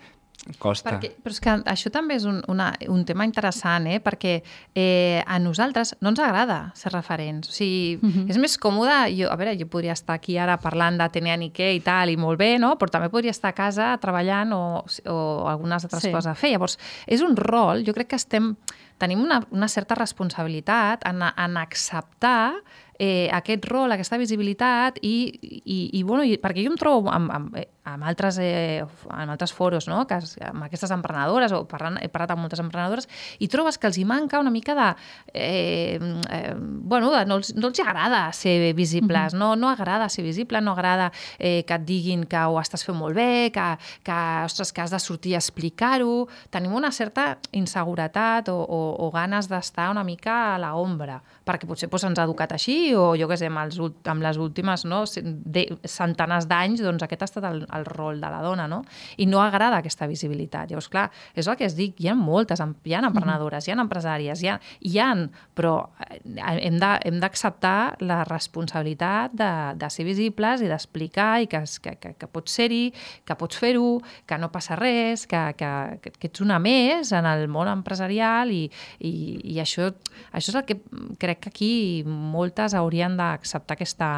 costa. 0.58 0.96
Perquè, 0.96 1.12
però 1.22 1.36
és 1.36 1.40
que 1.44 1.54
això 1.70 1.92
també 1.94 2.16
és 2.18 2.26
un, 2.26 2.40
una, 2.50 2.72
un 2.90 3.04
tema 3.06 3.26
interessant, 3.28 3.86
eh? 3.92 4.00
perquè 4.02 4.40
eh, 4.74 5.22
a 5.22 5.38
nosaltres 5.42 5.94
no 6.02 6.12
ens 6.12 6.22
agrada 6.24 6.60
ser 6.78 6.94
referents. 6.96 7.52
O 7.52 7.54
sigui, 7.54 8.00
uh 8.02 8.10
-huh. 8.10 8.30
és 8.30 8.38
més 8.38 8.58
còmode... 8.58 9.14
Jo, 9.18 9.30
a 9.30 9.36
veure, 9.36 9.58
jo 9.60 9.68
podria 9.68 9.94
estar 9.94 10.16
aquí 10.16 10.38
ara 10.38 10.58
parlant 10.58 10.98
d'Atenea 10.98 11.38
Niqué 11.38 11.76
i 11.76 11.80
tal, 11.80 12.10
i 12.10 12.18
molt 12.18 12.40
bé, 12.40 12.58
no? 12.58 12.76
però 12.78 12.90
també 12.90 13.10
podria 13.10 13.32
estar 13.32 13.50
a 13.50 13.54
casa 13.54 13.98
treballant 13.98 14.52
o, 14.54 14.84
o 15.06 15.48
algunes 15.48 15.84
altres 15.84 16.04
sí. 16.04 16.12
coses 16.12 16.32
a 16.32 16.36
fer. 16.36 16.52
Llavors, 16.52 16.80
és 17.06 17.22
un 17.22 17.36
rol, 17.36 17.86
jo 17.86 17.94
crec 17.94 18.08
que 18.08 18.16
estem 18.16 18.56
tenim 18.98 19.22
una, 19.22 19.42
una 19.52 19.68
certa 19.68 19.96
responsabilitat 19.96 21.06
en, 21.06 21.22
en 21.22 21.58
acceptar 21.58 22.62
eh, 23.02 23.30
aquest 23.34 23.66
rol, 23.66 23.92
aquesta 23.96 24.20
visibilitat 24.22 25.00
i, 25.02 25.16
i, 25.42 25.80
i, 25.98 26.04
bueno, 26.06 26.22
i 26.28 26.38
perquè 26.42 26.62
jo 26.62 26.74
em 26.74 26.78
trobo 26.80 27.10
amb, 27.10 27.34
amb, 27.34 27.58
eh, 27.58 27.66
amb, 27.84 28.04
altres, 28.06 28.38
eh, 28.42 28.84
amb 29.10 29.32
altres 29.32 29.54
foros, 29.54 29.88
no? 29.90 30.06
que, 30.08 30.20
amb 30.46 30.66
aquestes 30.68 30.92
emprenedores, 30.94 31.54
o 31.56 31.64
parlant, 31.70 31.98
he 32.02 32.10
parlat 32.14 32.36
amb 32.36 32.46
moltes 32.46 32.62
emprenedores, 32.62 33.08
i 33.42 33.50
trobes 33.52 33.80
que 33.82 33.90
els 33.90 33.98
hi 33.98 34.06
manca 34.06 34.40
una 34.40 34.54
mica 34.54 34.76
de... 34.78 34.88
Eh, 35.34 36.00
eh, 36.30 36.54
bueno, 36.58 37.12
de, 37.12 37.26
no, 37.26 37.40
els, 37.42 37.54
no 37.56 37.72
els 37.72 37.82
agrada 37.82 38.24
ser 38.38 38.74
visibles, 38.78 39.34
no, 39.34 39.56
no 39.56 39.70
agrada 39.70 40.10
ser 40.10 40.26
visible, 40.26 40.62
no 40.62 40.76
agrada 40.76 41.12
eh, 41.40 41.64
que 41.66 41.78
et 41.80 41.88
diguin 41.88 42.26
que 42.30 42.46
ho 42.46 42.60
estàs 42.62 42.86
fent 42.86 43.00
molt 43.00 43.18
bé, 43.18 43.50
que, 43.54 43.68
que, 44.06 44.20
ostres, 44.46 44.72
que 44.72 44.86
has 44.86 44.94
de 44.94 45.02
sortir 45.02 45.36
a 45.36 45.42
explicar-ho. 45.42 46.28
Tenim 46.54 46.76
una 46.78 46.92
certa 46.94 47.36
inseguretat 47.58 48.52
o, 48.54 48.60
o, 48.62 48.82
o 49.08 49.12
ganes 49.14 49.50
d'estar 49.50 49.90
una 49.92 50.06
mica 50.06 50.56
a 50.56 50.60
la 50.62 50.76
ombra, 50.78 51.20
perquè 51.48 51.68
potser 51.70 51.90
doncs, 51.90 52.06
ens 52.12 52.22
ha 52.22 52.28
educat 52.28 52.54
així 52.56 52.94
o 52.98 53.12
jo 53.20 53.28
què 53.30 53.38
sé, 53.40 53.50
amb, 53.50 53.64
els, 53.66 53.80
amb 54.12 54.24
les 54.24 54.38
últimes 54.42 54.86
no, 54.86 55.04
de, 55.26 55.66
centenars 55.90 56.48
d'anys, 56.50 56.84
doncs 56.86 57.06
aquest 57.06 57.26
ha 57.26 57.30
estat 57.30 57.50
el, 57.50 57.66
el 57.78 57.86
rol 57.86 58.22
de 58.22 58.30
la 58.32 58.42
dona, 58.44 58.68
no? 58.68 58.82
I 59.18 59.28
no 59.30 59.42
agrada 59.42 59.82
aquesta 59.82 60.08
visibilitat. 60.10 60.70
Llavors, 60.72 60.90
clar, 60.92 61.10
és 61.36 61.48
el 61.48 61.58
que 61.60 61.68
es 61.68 61.76
dic, 61.78 62.00
hi 62.02 62.10
ha 62.12 62.16
moltes, 62.18 62.62
hi 62.62 62.96
ha 62.96 63.04
emprenedores, 63.08 63.68
hi 63.68 63.74
ha 63.74 63.80
empresàries, 63.82 64.44
hi 64.44 64.52
ha, 64.52 64.60
hi 64.88 64.98
ha 65.00 65.12
però 65.56 65.74
eh, 66.08 66.20
hem 66.64 67.20
d'acceptar 67.22 67.98
la 68.06 68.22
responsabilitat 68.28 69.34
de, 69.38 69.52
de 69.80 69.90
ser 69.94 70.06
visibles 70.08 70.64
i 70.64 70.70
d'explicar 70.72 71.32
i 71.44 71.50
que, 71.52 71.64
que, 71.84 71.96
que, 72.02 72.14
que 72.20 72.30
pots 72.32 72.56
ser-hi, 72.58 72.92
que 73.26 73.38
pots 73.38 73.60
fer-ho, 73.62 74.00
que 74.28 74.40
no 74.42 74.52
passa 74.54 74.78
res, 74.80 75.26
que, 75.30 75.42
que, 75.58 76.12
que 76.18 76.30
ets 76.30 76.44
una 76.44 76.60
més 76.62 77.12
en 77.16 77.28
el 77.30 77.48
món 77.52 77.70
empresarial 77.72 78.52
i, 78.54 78.64
i, 79.00 79.14
i 79.56 79.60
això, 79.64 79.92
això 80.32 80.54
és 80.54 80.60
el 80.60 80.66
que 80.68 80.80
crec 81.22 81.46
que 81.46 81.54
aquí 81.54 81.74
moltes 82.06 82.76
haurien 82.78 83.18
d'acceptar 83.20 83.78
aquesta, 83.78 84.12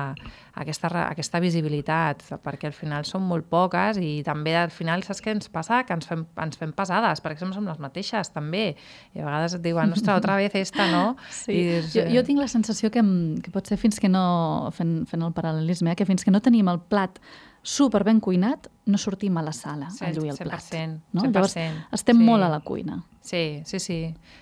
aquesta, 0.54 0.89
aquesta 1.10 1.39
visibilitat, 1.42 2.22
perquè 2.44 2.68
al 2.70 2.76
final 2.78 3.06
són 3.10 3.24
molt 3.26 3.48
poques 3.50 3.98
i 3.98 4.22
també 4.26 4.54
al 4.60 4.70
final 4.74 5.02
saps 5.06 5.22
què 5.26 5.32
ens 5.34 5.50
passa? 5.50 5.80
Que 5.88 5.96
ens 5.98 6.06
fem, 6.10 6.26
ens 6.44 6.60
fem 6.60 6.74
pesades, 6.78 7.24
perquè 7.26 7.39
som 7.42 7.66
les 7.66 7.80
mateixes 7.82 8.30
també, 8.36 8.76
i 9.16 9.20
a 9.24 9.26
vegades 9.26 9.56
et 9.58 9.63
diuen, 9.66 9.96
ostres, 9.96 10.13
otra 10.22 10.36
vez 10.38 10.54
esta, 10.56 10.89
no? 10.92 11.16
Sí. 11.44 11.52
I 11.58 11.63
dius, 11.72 11.89
Jo, 11.96 12.04
jo 12.13 12.24
tinc 12.28 12.39
la 12.39 12.48
sensació 12.48 12.92
que, 12.94 13.02
que 13.42 13.52
pot 13.52 13.66
ser 13.68 13.80
fins 13.82 13.98
que 14.00 14.10
no, 14.12 14.70
fent, 14.76 15.08
fent 15.10 15.26
el 15.26 15.34
paral·lelisme, 15.34 15.92
eh, 15.92 15.98
que 15.98 16.06
fins 16.06 16.24
que 16.24 16.32
no 16.32 16.42
tenim 16.46 16.70
el 16.70 16.80
plat 16.80 17.18
super 17.63 18.04
ben 18.04 18.20
cuinat, 18.20 18.68
no 18.86 18.98
sortim 19.00 19.38
a 19.39 19.42
la 19.42 19.54
sala 19.56 19.88
a 19.88 19.92
Cent- 19.96 20.18
lluir 20.18 20.34
el 20.36 20.38
plat. 20.38 20.60
100%, 20.62 21.02
no? 21.13 21.22
100%, 21.24 21.32
Llavors, 21.34 21.58
estem 21.96 22.18
sí. 22.20 22.24
molt 22.28 22.44
a 22.44 22.50
la 22.52 22.60
cuina. 22.60 23.02
Sí, 23.24 23.62
sí, 23.66 23.80
sí. 23.80 24.00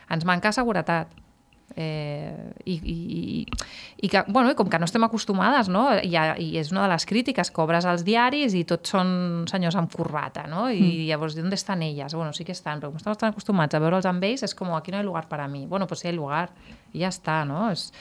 Ens 0.09 0.25
manca 0.25 0.51
seguretat. 0.51 1.11
Eh, 1.75 2.51
i, 2.65 2.73
i, 2.73 2.95
i, 2.95 3.45
i 4.03 4.09
que, 4.11 4.23
bueno, 4.27 4.51
i 4.51 4.57
com 4.59 4.69
que 4.69 4.79
no 4.81 4.87
estem 4.89 5.05
acostumades, 5.07 5.69
no? 5.71 5.85
I, 5.95 6.11
I 6.11 6.49
és 6.59 6.71
una 6.73 6.83
de 6.85 6.91
les 6.93 7.05
crítiques 7.07 7.51
que 7.51 7.63
obres 7.63 7.87
als 7.87 8.03
diaris 8.07 8.55
i 8.57 8.65
tots 8.67 8.91
són 8.95 9.13
senyors 9.51 9.77
amb 9.79 9.93
corbata, 9.93 10.47
no? 10.51 10.67
I 10.71 10.81
mm. 10.81 11.07
llavors, 11.11 11.37
¿dónde 11.39 11.55
están 11.55 11.83
ellas? 11.83 12.15
Bueno, 12.15 12.33
sí 12.33 12.45
que 12.47 12.55
estan, 12.55 12.81
però 12.81 12.91
com 12.91 12.99
estem 12.99 13.15
tan 13.15 13.31
acostumats 13.35 13.77
a 13.77 13.83
veure'ls 13.83 14.09
amb 14.09 14.27
ells, 14.27 14.43
és 14.47 14.55
com, 14.57 14.73
aquí 14.75 14.91
no 14.91 14.99
hi 14.99 15.05
ha 15.05 15.07
lugar 15.07 15.27
para 15.31 15.47
mí. 15.47 15.65
Bueno, 15.65 15.87
pues 15.87 16.03
sí, 16.03 16.09
hay 16.11 16.15
lugar, 16.15 16.49
i 16.91 17.05
ja 17.05 17.11
està, 17.13 17.41
no? 17.47 17.69
És, 17.71 17.91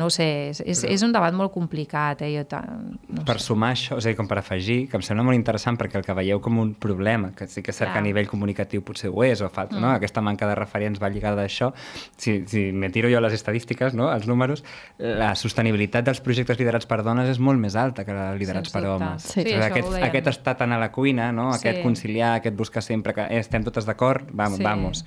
no 0.00 0.08
ho 0.08 0.12
sé, 0.14 0.26
és, 0.54 0.62
és, 0.64 0.82
és 0.96 1.04
un 1.04 1.12
debat 1.12 1.34
molt 1.36 1.52
complicat, 1.52 2.22
eh? 2.24 2.30
Jo 2.32 2.60
no 3.12 3.24
per 3.28 3.36
sé. 3.36 3.46
sumar 3.50 3.74
això, 3.74 3.98
a 3.98 4.04
dir, 4.04 4.14
com 4.16 4.28
per 4.30 4.38
afegir, 4.40 4.86
que 4.88 4.96
em 4.96 5.04
sembla 5.04 5.26
molt 5.26 5.36
interessant 5.36 5.76
perquè 5.80 6.00
el 6.00 6.06
que 6.06 6.16
veieu 6.16 6.40
com 6.40 6.56
un 6.62 6.72
problema, 6.80 7.34
que 7.36 7.48
sí 7.50 7.62
que 7.66 7.74
cert 7.76 7.92
que 7.92 8.00
a 8.00 8.04
nivell 8.04 8.30
comunicatiu 8.30 8.84
potser 8.86 9.10
ho 9.12 9.24
és, 9.26 9.42
o 9.44 9.50
falta, 9.52 9.76
mm. 9.76 9.82
no? 9.84 9.92
aquesta 9.92 10.24
manca 10.24 10.48
de 10.48 10.56
referents 10.56 11.02
va 11.02 11.10
lligada 11.12 11.44
a 11.44 11.50
això, 11.50 11.72
si, 12.16 12.40
si 12.48 12.70
me 12.72 12.88
tiro 12.94 13.10
jo 13.12 13.20
les 13.20 13.36
estadístiques, 13.36 13.94
no? 13.98 14.08
els 14.14 14.26
números, 14.30 14.64
la 14.98 15.34
sostenibilitat 15.36 16.06
dels 16.06 16.22
projectes 16.24 16.58
liderats 16.60 16.88
per 16.88 17.02
dones 17.04 17.28
és 17.28 17.42
molt 17.42 17.60
més 17.60 17.76
alta 17.76 18.06
que 18.08 18.16
la 18.16 18.30
liderats 18.38 18.72
per 18.72 18.84
dubte. 18.86 18.96
homes. 18.96 19.26
Sí. 19.26 19.40
Sí, 19.40 19.56
Llavors, 19.56 19.66
això 19.66 19.88
aquest, 19.90 20.04
aquest 20.10 20.26
estar 20.34 20.56
tant 20.60 20.72
a 20.72 20.78
la 20.80 20.90
cuina, 20.92 21.30
no? 21.32 21.50
Sí. 21.52 21.60
aquest 21.62 21.82
conciliar, 21.82 22.34
aquest 22.38 22.56
buscar 22.56 22.82
sempre 22.84 23.14
que 23.16 23.24
eh, 23.26 23.40
estem 23.40 23.64
totes 23.66 23.86
d'acord, 23.88 24.28
vamos, 24.32 24.58
Sí. 24.58 24.64
vamos. 24.64 25.04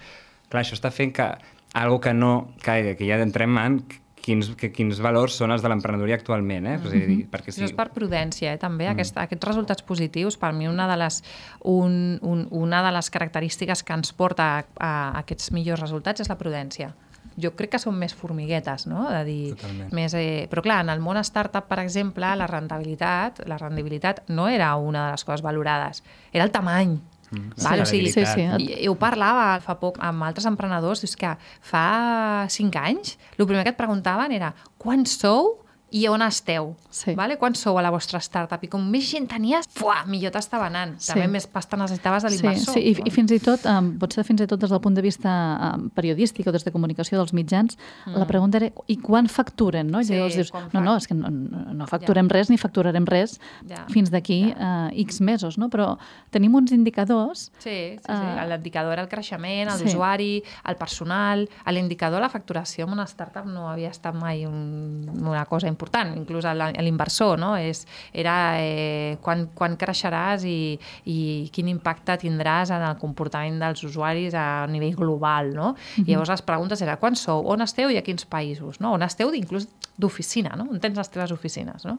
Clar, 0.50 0.64
això 0.64 0.76
està 0.76 0.92
fent 0.92 1.14
que 1.14 1.28
algo 1.74 2.00
que 2.02 2.14
no, 2.14 2.54
que, 2.62 2.96
que 2.98 3.08
ja 3.08 3.20
entrem 3.22 3.58
en 3.58 3.80
quins, 4.24 4.54
que, 4.60 4.72
quins 4.74 5.00
valors 5.04 5.36
són 5.40 5.52
els 5.54 5.64
de 5.64 5.70
l'emprenedoria 5.72 6.16
actualment, 6.16 6.66
eh? 6.66 6.78
Mm 6.78 6.84
-hmm. 6.84 7.08
dir, 7.08 7.28
perquè 7.32 7.52
Això 7.52 7.68
és 7.68 7.76
per 7.76 7.90
prudència, 7.92 8.54
eh, 8.54 8.58
també. 8.58 8.88
Mm. 8.88 8.94
Aquest, 8.94 9.18
aquests 9.18 9.48
resultats 9.48 9.84
positius, 9.84 10.38
per 10.38 10.54
mi, 10.54 10.68
una 10.68 10.88
de 10.88 10.98
les, 10.98 11.24
un, 11.60 12.20
un, 12.22 12.48
una 12.52 12.84
de 12.84 12.92
les 12.92 13.10
característiques 13.10 13.84
que 13.84 13.94
ens 13.94 14.14
porta 14.14 14.44
a, 14.58 14.64
a 14.80 15.20
aquests 15.20 15.52
millors 15.52 15.82
resultats 15.82 16.22
és 16.22 16.30
la 16.30 16.38
prudència. 16.38 16.94
Jo 17.38 17.52
crec 17.56 17.72
que 17.72 17.80
són 17.80 17.96
més 17.98 18.14
formiguetes, 18.14 18.86
no? 18.88 19.10
De 19.10 19.24
dir, 19.26 19.56
Totalment. 19.56 19.92
més, 19.92 20.14
eh... 20.14 20.48
Però 20.50 20.62
clar, 20.62 20.82
en 20.84 20.90
el 20.90 21.00
món 21.00 21.18
startup, 21.18 21.68
per 21.68 21.80
exemple, 21.80 22.36
la 22.36 22.48
rendibilitat, 22.48 23.48
la 23.48 23.58
rendibilitat 23.58 24.30
no 24.30 24.48
era 24.48 24.76
una 24.76 25.06
de 25.06 25.12
les 25.12 25.24
coses 25.24 25.42
valorades, 25.42 26.04
era 26.32 26.44
el 26.44 26.52
tamany. 26.52 27.00
Mm. 27.34 27.64
Val? 27.64 27.82
O 27.82 27.86
sigui, 27.90 28.12
Sí, 28.14 28.26
sí. 28.30 28.46
i, 28.62 28.70
i 28.86 28.88
ho 28.92 28.96
parlava 29.00 29.58
fa 29.66 29.76
poc 29.82 29.98
amb 30.04 30.24
altres 30.28 30.46
emprenedors, 30.50 31.04
és 31.08 31.16
que 31.18 31.34
fa 31.66 32.46
cinc 32.54 32.78
anys 32.80 33.18
el 33.38 33.48
primer 33.50 33.64
que 33.66 33.74
et 33.74 33.80
preguntaven 33.80 34.32
era 34.36 34.54
quan 34.78 35.06
sou 35.10 35.60
i 35.94 36.08
on 36.10 36.24
esteu? 36.26 36.72
Sí. 36.90 37.14
Vale? 37.14 37.36
Quan 37.38 37.54
sou 37.54 37.78
a 37.78 37.84
la 37.86 37.92
vostra 37.94 38.18
startup? 38.24 38.64
I 38.66 38.70
com 38.72 38.82
més 38.90 39.06
gent 39.12 39.28
tenies, 39.30 39.68
fuà, 39.78 40.00
millor 40.10 40.32
t'estava 40.34 40.66
anant. 40.72 40.96
Sí. 40.98 41.12
També 41.12 41.28
més 41.30 41.46
pasta 41.46 41.78
necessitaves 41.78 42.24
de 42.26 42.32
Sí, 42.34 42.40
l'inversor. 42.40 42.74
sí, 42.74 42.82
i, 42.82 42.96
i 43.06 43.12
fins 43.14 43.34
i 43.36 43.38
tot, 43.44 43.68
um, 43.70 43.92
potser 44.02 44.24
fins 44.26 44.42
i 44.42 44.48
tot 44.50 44.62
des 44.64 44.74
del 44.74 44.82
punt 44.82 44.98
de 44.98 45.04
vista 45.06 45.30
um, 45.76 45.90
periodístic 45.94 46.50
o 46.50 46.54
des 46.56 46.66
de 46.66 46.74
comunicació 46.74 47.20
dels 47.20 47.34
mitjans, 47.38 47.78
mm. 48.08 48.16
la 48.18 48.26
pregunta 48.26 48.58
era, 48.58 48.72
i 48.90 48.98
quan 48.98 49.30
facturen? 49.30 49.92
No? 49.94 50.02
I 50.02 50.10
Sí, 50.10 50.16
llavors 50.18 50.40
dius, 50.40 50.50
no, 50.74 50.82
no, 50.82 50.96
és 50.98 51.06
que 51.08 51.14
no, 51.14 51.30
no 51.30 51.88
facturem 51.88 52.30
res 52.30 52.50
ni 52.50 52.58
facturarem 52.58 53.06
res 53.06 53.38
Ja, 53.70 53.86
fins 53.94 54.10
d'aquí 54.10 54.50
uh, 54.50 54.90
X 55.06 55.22
mesos, 55.22 55.60
no? 55.62 55.70
Però 55.70 55.94
tenim 56.34 56.56
uns 56.56 56.74
indicadors 56.74 57.52
Sí, 57.60 57.70
sí, 57.70 58.02
sí. 58.02 58.10
Ah. 58.10 58.48
L'indicador 58.50 58.94
era 58.98 59.06
el 59.06 59.10
creixement, 59.10 59.70
el 59.70 59.78
Sí. 59.78 60.44
el 60.66 60.76
personal... 60.76 61.48
L'indicador 61.74 62.22
la 62.22 62.30
facturació 62.30 62.86
en 62.86 62.94
una 62.94 63.06
startup 63.06 63.46
no 63.46 63.68
havia 63.70 63.90
estat 63.90 64.16
mai 64.16 64.46
un, 64.46 65.10
una 65.22 65.46
cosa 65.46 65.68
important 65.68 65.83
important, 65.84 66.16
inclús 66.16 66.46
a 66.48 66.54
l'inversor, 66.56 67.38
no? 67.40 67.54
És, 67.60 67.84
era 68.16 68.56
eh, 68.62 69.18
quan, 69.22 69.50
quan 69.56 69.76
creixeràs 69.80 70.46
i, 70.48 70.80
i 71.12 71.18
quin 71.54 71.68
impacte 71.74 72.16
tindràs 72.24 72.72
en 72.72 72.86
el 72.88 72.96
comportament 73.02 73.60
dels 73.60 73.84
usuaris 73.84 74.36
a 74.38 74.66
nivell 74.72 74.96
global, 74.96 75.52
no? 75.56 75.74
I 76.00 76.14
llavors 76.14 76.32
les 76.32 76.46
preguntes 76.48 76.82
era 76.86 76.96
quan 77.02 77.20
sou, 77.20 77.44
on 77.52 77.66
esteu 77.66 77.92
i 77.92 78.00
a 78.00 78.06
quins 78.06 78.24
països, 78.30 78.80
no? 78.80 78.94
On 78.96 79.04
esteu 79.04 79.34
inclús 79.36 79.68
d'oficina, 80.00 80.56
no? 80.58 80.70
On 80.72 80.80
tens 80.82 80.98
les 80.98 81.12
teves 81.12 81.34
oficines, 81.36 81.84
no? 81.86 81.98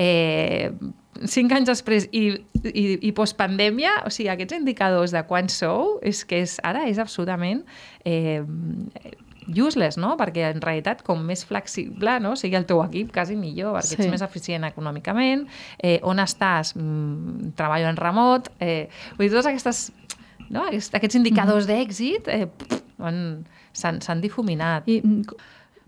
Eh, 0.00 0.72
cinc 1.28 1.52
anys 1.56 1.70
després 1.70 2.08
i, 2.16 2.24
i, 2.72 2.86
i 3.08 3.12
postpandèmia, 3.16 4.00
o 4.08 4.12
sigui, 4.12 4.30
aquests 4.32 4.56
indicadors 4.58 5.14
de 5.14 5.22
quan 5.28 5.52
sou, 5.52 5.98
és 6.04 6.24
que 6.28 6.40
és, 6.44 6.58
ara 6.66 6.86
és 6.88 7.00
absolutament 7.02 7.62
eh, 8.04 8.42
useless, 9.48 9.96
no? 9.98 10.16
Perquè 10.16 10.50
en 10.54 10.60
realitat 10.60 11.02
com 11.06 11.20
més 11.22 11.44
flexible 11.46 12.18
no? 12.20 12.34
sigui 12.36 12.56
el 12.56 12.66
teu 12.66 12.82
equip, 12.84 13.12
quasi 13.12 13.36
millor, 13.36 13.74
perquè 13.76 13.94
Sí. 13.94 14.02
ets 14.02 14.10
més 14.10 14.22
eficient 14.22 14.64
econòmicament, 14.64 15.46
eh, 15.78 16.00
on 16.02 16.18
estàs, 16.18 16.74
mm, 16.76 17.52
treballo 17.54 17.88
en 17.88 17.96
remot, 17.96 18.48
eh, 18.60 18.88
vull 19.16 19.28
dir, 19.28 19.30
totes 19.30 19.46
aquestes 19.46 19.92
no? 20.50 20.62
Aquests, 20.66 21.14
indicadors 21.16 21.66
d'èxit 21.66 22.28
eh, 22.28 22.46
pff, 22.46 22.82
han- 23.00 23.44
s'han 23.72 24.20
difuminat. 24.20 24.84
I, 24.88 25.00
mm, 25.02 25.22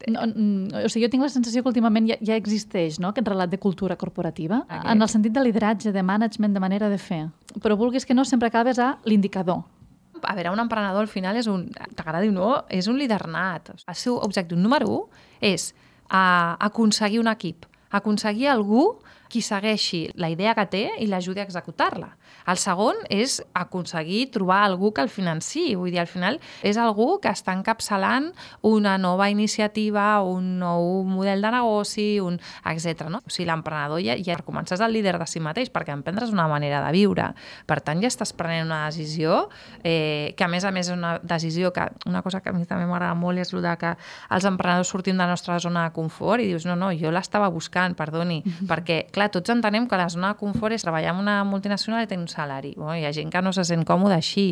no, 0.09 0.21
mm, 0.27 0.85
o 0.85 0.89
sigui, 0.89 1.05
jo 1.07 1.11
tinc 1.11 1.23
la 1.23 1.29
sensació 1.29 1.63
que 1.63 1.69
últimament 1.69 2.09
ja, 2.09 2.17
ja 2.23 2.37
existeix 2.37 2.99
no? 3.01 3.09
aquest 3.09 3.27
relat 3.29 3.51
de 3.51 3.59
cultura 3.59 3.97
corporativa, 3.97 4.65
Aquest. 4.69 4.87
en 4.93 5.03
el 5.03 5.09
sentit 5.09 5.33
de 5.33 5.43
lideratge, 5.43 5.93
de 5.93 6.03
management, 6.03 6.55
de 6.55 6.61
manera 6.61 6.89
de 6.89 6.99
fer. 6.99 7.29
Però 7.61 7.77
vulguis 7.77 8.05
que 8.07 8.15
no, 8.15 8.25
sempre 8.25 8.49
acabes 8.49 8.79
a 8.79 8.99
l'indicador. 9.05 9.65
A 10.23 10.35
veure, 10.35 10.51
un 10.51 10.63
emprenedor 10.63 11.07
al 11.07 11.11
final 11.11 11.37
és 11.37 11.49
un, 11.51 11.67
t'agradi 11.97 12.31
o 12.33 12.35
no, 12.35 12.51
és 12.69 12.89
un 12.91 12.99
líder 12.99 13.21
nat. 13.31 13.71
El 13.87 13.99
seu 13.99 14.19
objectiu 14.25 14.59
número 14.59 14.89
un 14.91 15.05
és 15.41 15.73
a, 16.09 16.57
aconseguir 16.69 17.21
un 17.21 17.31
equip, 17.31 17.67
aconseguir 17.91 18.49
algú 18.53 18.99
qui 19.29 19.43
segueixi 19.45 20.09
la 20.19 20.31
idea 20.33 20.55
que 20.57 20.67
té 20.71 20.85
i 20.99 21.09
l'ajudi 21.11 21.43
a 21.43 21.47
executar-la. 21.47 22.15
El 22.49 22.57
segon 22.57 22.97
és 23.13 23.39
aconseguir 23.57 24.31
trobar 24.33 24.63
algú 24.65 24.93
que 24.97 25.03
el 25.05 25.11
financi. 25.13 25.75
Vull 25.77 25.93
dir, 25.93 26.01
al 26.01 26.09
final 26.09 26.39
és 26.65 26.79
algú 26.81 27.19
que 27.21 27.29
està 27.33 27.53
encapçalant 27.57 28.31
una 28.65 28.97
nova 29.01 29.29
iniciativa, 29.29 30.23
un 30.25 30.57
nou 30.63 31.03
model 31.05 31.45
de 31.45 31.51
negoci, 31.53 32.07
un, 32.25 32.39
etc. 32.73 33.09
No? 33.13 33.21
O 33.21 33.33
sigui, 33.33 33.49
l'emprenedor 33.51 34.01
ja, 34.05 34.17
ja 34.25 34.39
comences 34.47 34.81
el 34.81 34.95
líder 34.97 35.19
de 35.21 35.29
si 35.29 35.43
mateix, 35.45 35.73
perquè 35.75 35.93
emprendre 35.93 36.25
és 36.25 36.33
una 36.33 36.49
manera 36.49 36.81
de 36.87 36.93
viure. 36.97 37.31
Per 37.69 37.81
tant, 37.85 38.01
ja 38.01 38.09
estàs 38.09 38.33
prenent 38.37 38.69
una 38.69 38.87
decisió 38.87 39.49
eh, 39.83 40.35
que, 40.37 40.45
a 40.47 40.49
més 40.49 40.65
a 40.65 40.73
més, 40.73 40.89
és 40.89 40.97
una 40.97 41.19
decisió 41.23 41.73
que 41.77 41.85
una 42.09 42.23
cosa 42.23 42.41
que 42.41 42.49
a 42.49 42.57
mi 42.57 42.65
també 42.69 42.87
m'agrada 42.89 43.15
molt 43.19 43.43
és 43.43 43.53
el 43.53 43.63
de 43.65 43.75
que 43.81 43.93
els 44.35 44.49
emprenedors 44.49 44.89
sortim 44.89 45.19
de 45.19 45.25
la 45.25 45.35
nostra 45.35 45.59
zona 45.61 45.85
de 45.89 45.95
confort 45.97 46.43
i 46.43 46.49
dius, 46.49 46.65
no, 46.69 46.77
no, 46.79 46.91
jo 46.97 47.13
l'estava 47.13 47.51
buscant, 47.53 47.97
perdoni, 47.99 48.41
perquè, 48.71 49.05
clar, 49.19 49.29
tots 49.35 49.53
entenem 49.53 49.89
que 49.91 49.99
la 49.99 50.09
zona 50.13 50.33
de 50.33 50.41
confort 50.41 50.77
és 50.77 50.85
treballar 50.87 51.13
en 51.15 51.23
una 51.23 51.41
multinacional 51.49 52.05
i 52.05 52.11
tenir 52.11 52.25
un 52.25 52.33
salari. 52.33 52.75
Bueno, 52.77 52.97
hi 52.97 53.07
ha 53.09 53.15
gent 53.15 53.33
que 53.35 53.43
no 53.43 53.53
se 53.53 53.67
sent 53.67 53.85
còmode 53.89 54.17
així. 54.19 54.49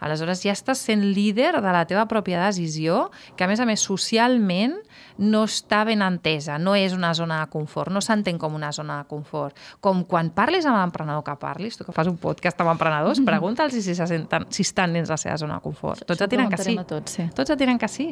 Aleshores, 0.00 0.42
ja 0.44 0.54
estàs 0.56 0.82
sent 0.88 1.04
líder 1.16 1.54
de 1.60 1.72
la 1.72 1.84
teva 1.88 2.06
pròpia 2.10 2.42
decisió, 2.44 3.10
que, 3.36 3.44
a 3.44 3.50
més 3.50 3.60
a 3.60 3.66
més, 3.68 3.82
socialment 3.84 4.76
no 5.18 5.44
està 5.48 5.82
ben 5.88 6.02
entesa, 6.04 6.58
no 6.60 6.74
és 6.76 6.94
una 6.96 7.12
zona 7.16 7.40
de 7.42 7.50
confort, 7.52 7.92
no 7.92 8.02
s'entén 8.04 8.38
com 8.38 8.54
una 8.56 8.72
zona 8.76 9.00
de 9.02 9.08
confort. 9.08 9.56
Com 9.80 10.04
quan 10.08 10.30
parlis 10.36 10.66
amb 10.68 10.78
l'emprenedor 10.80 11.24
que 11.24 11.36
parlis, 11.40 11.78
tu 11.78 11.86
que 11.86 11.94
fas 11.96 12.10
un 12.10 12.18
podcast 12.20 12.60
amb 12.60 12.74
emprenedors, 12.74 13.22
pregunta'ls 13.30 13.76
si, 13.76 13.94
se 13.96 14.08
senten, 14.08 14.48
si 14.52 14.66
estan 14.66 14.96
dins 14.96 15.12
la 15.12 15.20
seva 15.20 15.38
zona 15.40 15.60
de 15.60 15.64
confort. 15.64 16.04
Tots 16.06 16.26
et 16.26 16.32
diran 16.32 16.52
que 16.52 16.60
sí. 16.60 16.76
tots, 16.86 17.16
sí. 17.18 17.28
Tots 17.36 17.54
et 17.54 17.60
diran 17.60 17.80
que 17.80 17.88
sí. 17.88 18.10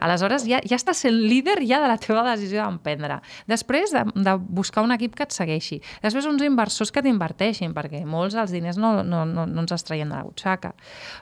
Aleshores, 0.00 0.44
ja, 0.48 0.60
ja 0.64 0.76
estàs 0.76 1.00
sent 1.06 1.16
líder 1.16 1.58
ja 1.64 1.80
de 1.80 1.88
la 1.88 1.96
teva 2.00 2.24
decisió 2.26 2.64
d'emprendre. 2.64 3.20
Després, 3.48 3.92
de, 3.94 4.04
de 4.26 4.36
buscar 4.36 4.84
un 4.84 4.92
equip 4.96 5.16
que 5.16 5.24
et 5.24 5.32
segueixi. 5.32 5.80
Després, 6.04 6.28
uns 6.28 6.44
inversors 6.44 6.92
que 6.92 7.02
t'inverteixin, 7.04 7.72
perquè 7.76 8.02
molts 8.08 8.36
dels 8.36 8.52
diners 8.52 8.80
no, 8.80 8.98
no, 9.04 9.24
no, 9.28 9.46
no 9.48 9.64
ens 9.64 9.72
els 9.72 9.86
traien 9.88 10.12
de 10.12 10.18
la 10.18 10.26
butxaca. 10.26 10.74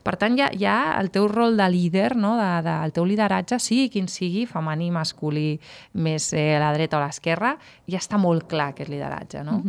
Per 0.05 0.14
tant, 0.21 0.37
ja, 0.37 0.51
ja 0.61 0.77
el 1.01 1.09
teu 1.14 1.29
rol 1.31 1.57
de 1.57 1.67
líder, 1.73 2.12
no? 2.21 2.35
de, 2.37 2.51
de, 2.67 2.75
el 2.85 2.93
teu 2.93 3.07
lideratge, 3.09 3.59
sigui 3.62 3.88
quin 3.93 4.09
sigui, 4.12 4.45
femení, 4.51 4.90
masculí, 4.93 5.55
més 5.97 6.29
eh, 6.37 6.55
a 6.59 6.61
la 6.61 6.75
dreta 6.77 6.99
o 6.99 7.03
a 7.03 7.09
l'esquerra, 7.09 7.55
ja 7.88 8.03
està 8.03 8.21
molt 8.21 8.45
clar 8.51 8.73
aquest 8.75 8.93
lideratge. 8.93 9.45
No? 9.49 9.62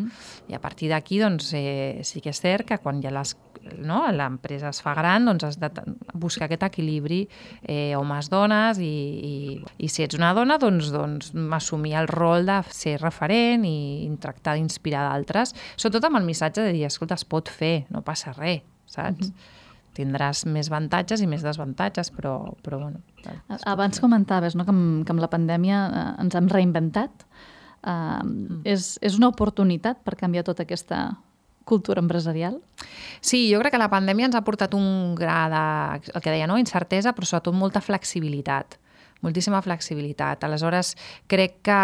I 0.51 0.57
a 0.57 0.61
partir 0.61 0.91
d'aquí, 0.91 1.21
doncs, 1.23 1.53
eh, 1.55 2.03
sí 2.03 2.19
que 2.23 2.35
és 2.35 2.43
cert 2.43 2.67
que 2.67 2.81
quan 2.83 2.99
ja 3.03 3.13
les 3.15 3.35
no? 3.81 4.03
l'empresa 4.11 4.69
es 4.69 4.81
fa 4.83 4.93
gran, 4.97 5.25
doncs 5.25 5.47
has 5.47 5.57
de 5.59 5.69
buscar 6.13 6.45
aquest 6.49 6.65
equilibri 6.67 7.23
eh, 7.63 7.95
homes-dones 7.97 8.79
i, 8.83 8.91
i, 9.31 9.33
i 9.79 9.89
si 9.89 10.05
ets 10.05 10.17
una 10.19 10.33
dona, 10.37 10.59
doncs, 10.61 10.91
doncs 10.93 11.31
assumir 11.55 11.95
el 11.99 12.09
rol 12.11 12.45
de 12.49 12.59
ser 12.75 12.97
referent 13.01 13.65
i, 13.67 13.75
tractar 14.21 14.55
d'inspirar 14.55 15.07
d'altres, 15.09 15.55
sobretot 15.75 16.09
amb 16.09 16.21
el 16.21 16.27
missatge 16.27 16.63
de 16.65 16.75
dir, 16.75 16.85
escolta, 16.87 17.17
es 17.17 17.27
pot 17.27 17.49
fer, 17.51 17.85
no 17.93 18.03
passa 18.05 18.33
res, 18.35 18.63
saps? 18.89 19.31
Tindràs 19.95 20.43
més 20.49 20.69
avantatges 20.71 21.23
i 21.23 21.27
més 21.29 21.43
desavantatges, 21.45 22.11
però, 22.15 22.37
però 22.65 22.81
bueno... 22.83 23.01
Abans 23.65 24.01
comentaves 24.03 24.57
no, 24.57 24.65
que, 24.67 24.73
amb, 24.73 25.03
que 25.05 25.13
amb 25.15 25.23
la 25.23 25.31
pandèmia 25.31 25.83
eh, 25.87 26.07
ens 26.25 26.35
hem 26.37 26.49
reinventat. 26.51 27.25
Uh, 27.85 28.59
és, 28.65 28.95
és 29.05 29.15
una 29.19 29.29
oportunitat 29.29 29.99
per 30.01 30.15
canviar 30.17 30.41
tota 30.47 30.65
aquesta 30.65 31.03
cultura 31.69 32.01
empresarial? 32.01 32.57
Sí, 33.21 33.45
jo 33.51 33.59
crec 33.61 33.75
que 33.75 33.81
la 33.81 33.91
pandèmia 33.91 34.29
ens 34.29 34.37
ha 34.37 34.43
portat 34.45 34.73
un 34.77 35.13
gra 35.17 35.43
de, 35.51 35.65
el 36.13 36.23
que 36.23 36.33
deia, 36.33 36.47
no? 36.49 36.57
incertesa, 36.61 37.13
però 37.13 37.29
sobretot 37.29 37.57
molta 37.57 37.81
flexibilitat 37.85 38.79
moltíssima 39.25 39.61
flexibilitat. 39.65 40.45
Aleshores, 40.45 40.93
crec 41.31 41.59
que, 41.65 41.79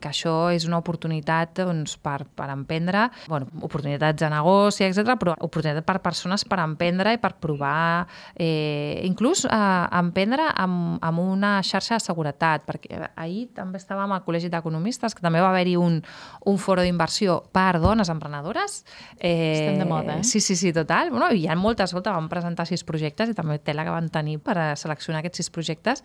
que 0.00 0.10
això 0.10 0.36
és 0.54 0.66
una 0.68 0.78
oportunitat 0.80 1.64
doncs, 1.64 1.96
per, 2.00 2.22
per 2.36 2.48
emprendre, 2.54 3.08
bueno, 3.28 3.50
oportunitats 3.66 4.22
de 4.22 4.30
negoci, 4.32 4.86
etc, 4.86 5.16
però 5.20 5.34
oportunitat 5.44 5.84
per 5.86 5.98
persones 6.04 6.46
per 6.48 6.60
emprendre 6.62 7.14
i 7.16 7.20
per 7.22 7.34
provar, 7.42 8.06
eh, 8.38 9.02
inclús 9.06 9.44
eh, 9.48 9.52
emprendre 9.98 10.48
amb, 10.54 10.98
amb 11.04 11.22
una 11.24 11.56
xarxa 11.66 11.98
de 11.98 12.04
seguretat, 12.04 12.64
perquè 12.68 13.00
ahir 13.20 13.48
també 13.56 13.80
estàvem 13.82 14.14
al 14.14 14.22
Col·legi 14.24 14.50
d'Economistes, 14.52 15.14
que 15.14 15.24
també 15.24 15.42
va 15.42 15.50
haver-hi 15.52 15.76
un, 15.80 16.00
un 16.46 16.58
foro 16.60 16.84
d'inversió 16.84 17.40
per 17.54 17.80
dones 17.82 18.10
emprenedores. 18.12 18.82
Eh, 19.18 19.34
Estem 19.54 19.82
de 19.82 19.88
moda, 19.88 20.18
eh? 20.18 20.24
Sí, 20.24 20.40
sí, 20.40 20.56
sí, 20.56 20.72
total. 20.72 21.10
Bueno, 21.10 21.30
hi 21.32 21.46
ha 21.48 21.56
moltes, 21.58 21.90
escolta, 21.90 22.14
vam 22.14 22.28
presentar 22.32 22.66
sis 22.68 22.84
projectes 22.86 23.30
i 23.30 23.36
també 23.36 23.58
tela 23.58 23.84
que 23.86 23.94
van 23.94 24.08
tenir 24.12 24.38
per 24.44 24.56
seleccionar 24.78 25.22
aquests 25.22 25.42
sis 25.42 25.50
projectes. 25.54 26.04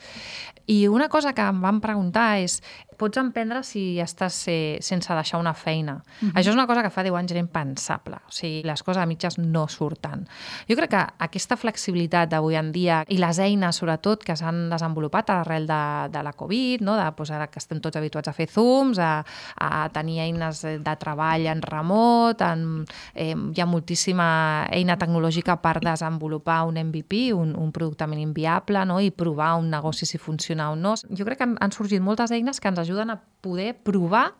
I 0.67 0.87
una 0.87 1.09
cosa 1.09 1.33
que 1.33 1.45
em 1.45 1.61
van 1.61 1.81
preguntar 1.83 2.39
és 2.43 2.59
pots 2.99 3.19
emprendre 3.21 3.63
si 3.63 3.97
estàs 4.03 4.35
eh, 4.51 4.77
sense 4.83 5.13
deixar 5.15 5.39
una 5.39 5.53
feina. 5.53 5.95
Uh 6.21 6.27
-huh. 6.27 6.33
Això 6.35 6.49
és 6.49 6.55
una 6.55 6.67
cosa 6.67 6.83
que 6.83 6.89
fa 6.89 7.03
10 7.03 7.15
anys 7.15 7.31
era 7.31 7.39
impensable. 7.39 8.15
O 8.27 8.31
sigui, 8.31 8.63
les 8.63 8.83
coses 8.83 9.01
a 9.01 9.05
mitges 9.05 9.37
no 9.37 9.67
surten. 9.67 10.27
Jo 10.67 10.75
crec 10.75 10.89
que 10.89 11.05
aquesta 11.19 11.55
flexibilitat 11.55 12.29
d'avui 12.29 12.55
en 12.55 12.71
dia 12.71 13.03
i 13.07 13.17
les 13.17 13.39
eines, 13.39 13.75
sobretot, 13.75 14.23
que 14.23 14.35
s'han 14.35 14.69
desenvolupat 14.69 15.29
arrel 15.29 15.67
de, 15.67 16.09
de 16.11 16.23
la 16.23 16.33
Covid, 16.33 16.81
no? 16.81 16.95
de, 16.95 17.03
doncs, 17.03 17.31
ara 17.31 17.47
que 17.47 17.59
estem 17.59 17.79
tots 17.79 17.95
habituats 17.95 18.27
a 18.27 18.33
fer 18.33 18.47
Zooms, 18.47 18.99
a, 18.99 19.23
a 19.55 19.89
tenir 19.89 20.19
eines 20.19 20.61
de 20.61 20.95
treball 20.99 21.45
en 21.47 21.61
remot, 21.61 22.41
en, 22.41 22.85
eh, 23.15 23.35
hi 23.55 23.61
ha 23.61 23.65
moltíssima 23.65 24.67
eina 24.71 24.97
tecnològica 24.97 25.61
per 25.61 25.79
desenvolupar 25.79 26.63
un 26.65 26.75
MVP, 26.75 27.33
un, 27.33 27.55
un 27.55 27.71
producte 27.71 28.07
mínim 28.07 28.33
viable, 28.33 28.85
no? 28.85 28.99
i 28.99 29.11
provar 29.11 29.55
un 29.55 29.69
negoci 29.69 30.05
si 30.05 30.17
funciona 30.17 30.71
o 30.71 30.75
no. 30.75 30.95
Jo 30.95 31.25
crec 31.25 31.37
que 31.37 31.43
han, 31.43 31.57
han 31.61 31.71
sorgit 31.71 32.01
moltes 32.01 32.31
eines 32.31 32.59
que 32.59 32.67
ens 32.67 32.79
ajuden 32.79 32.88
a 32.97 33.19
poder 33.41 33.75
provar 33.83 34.33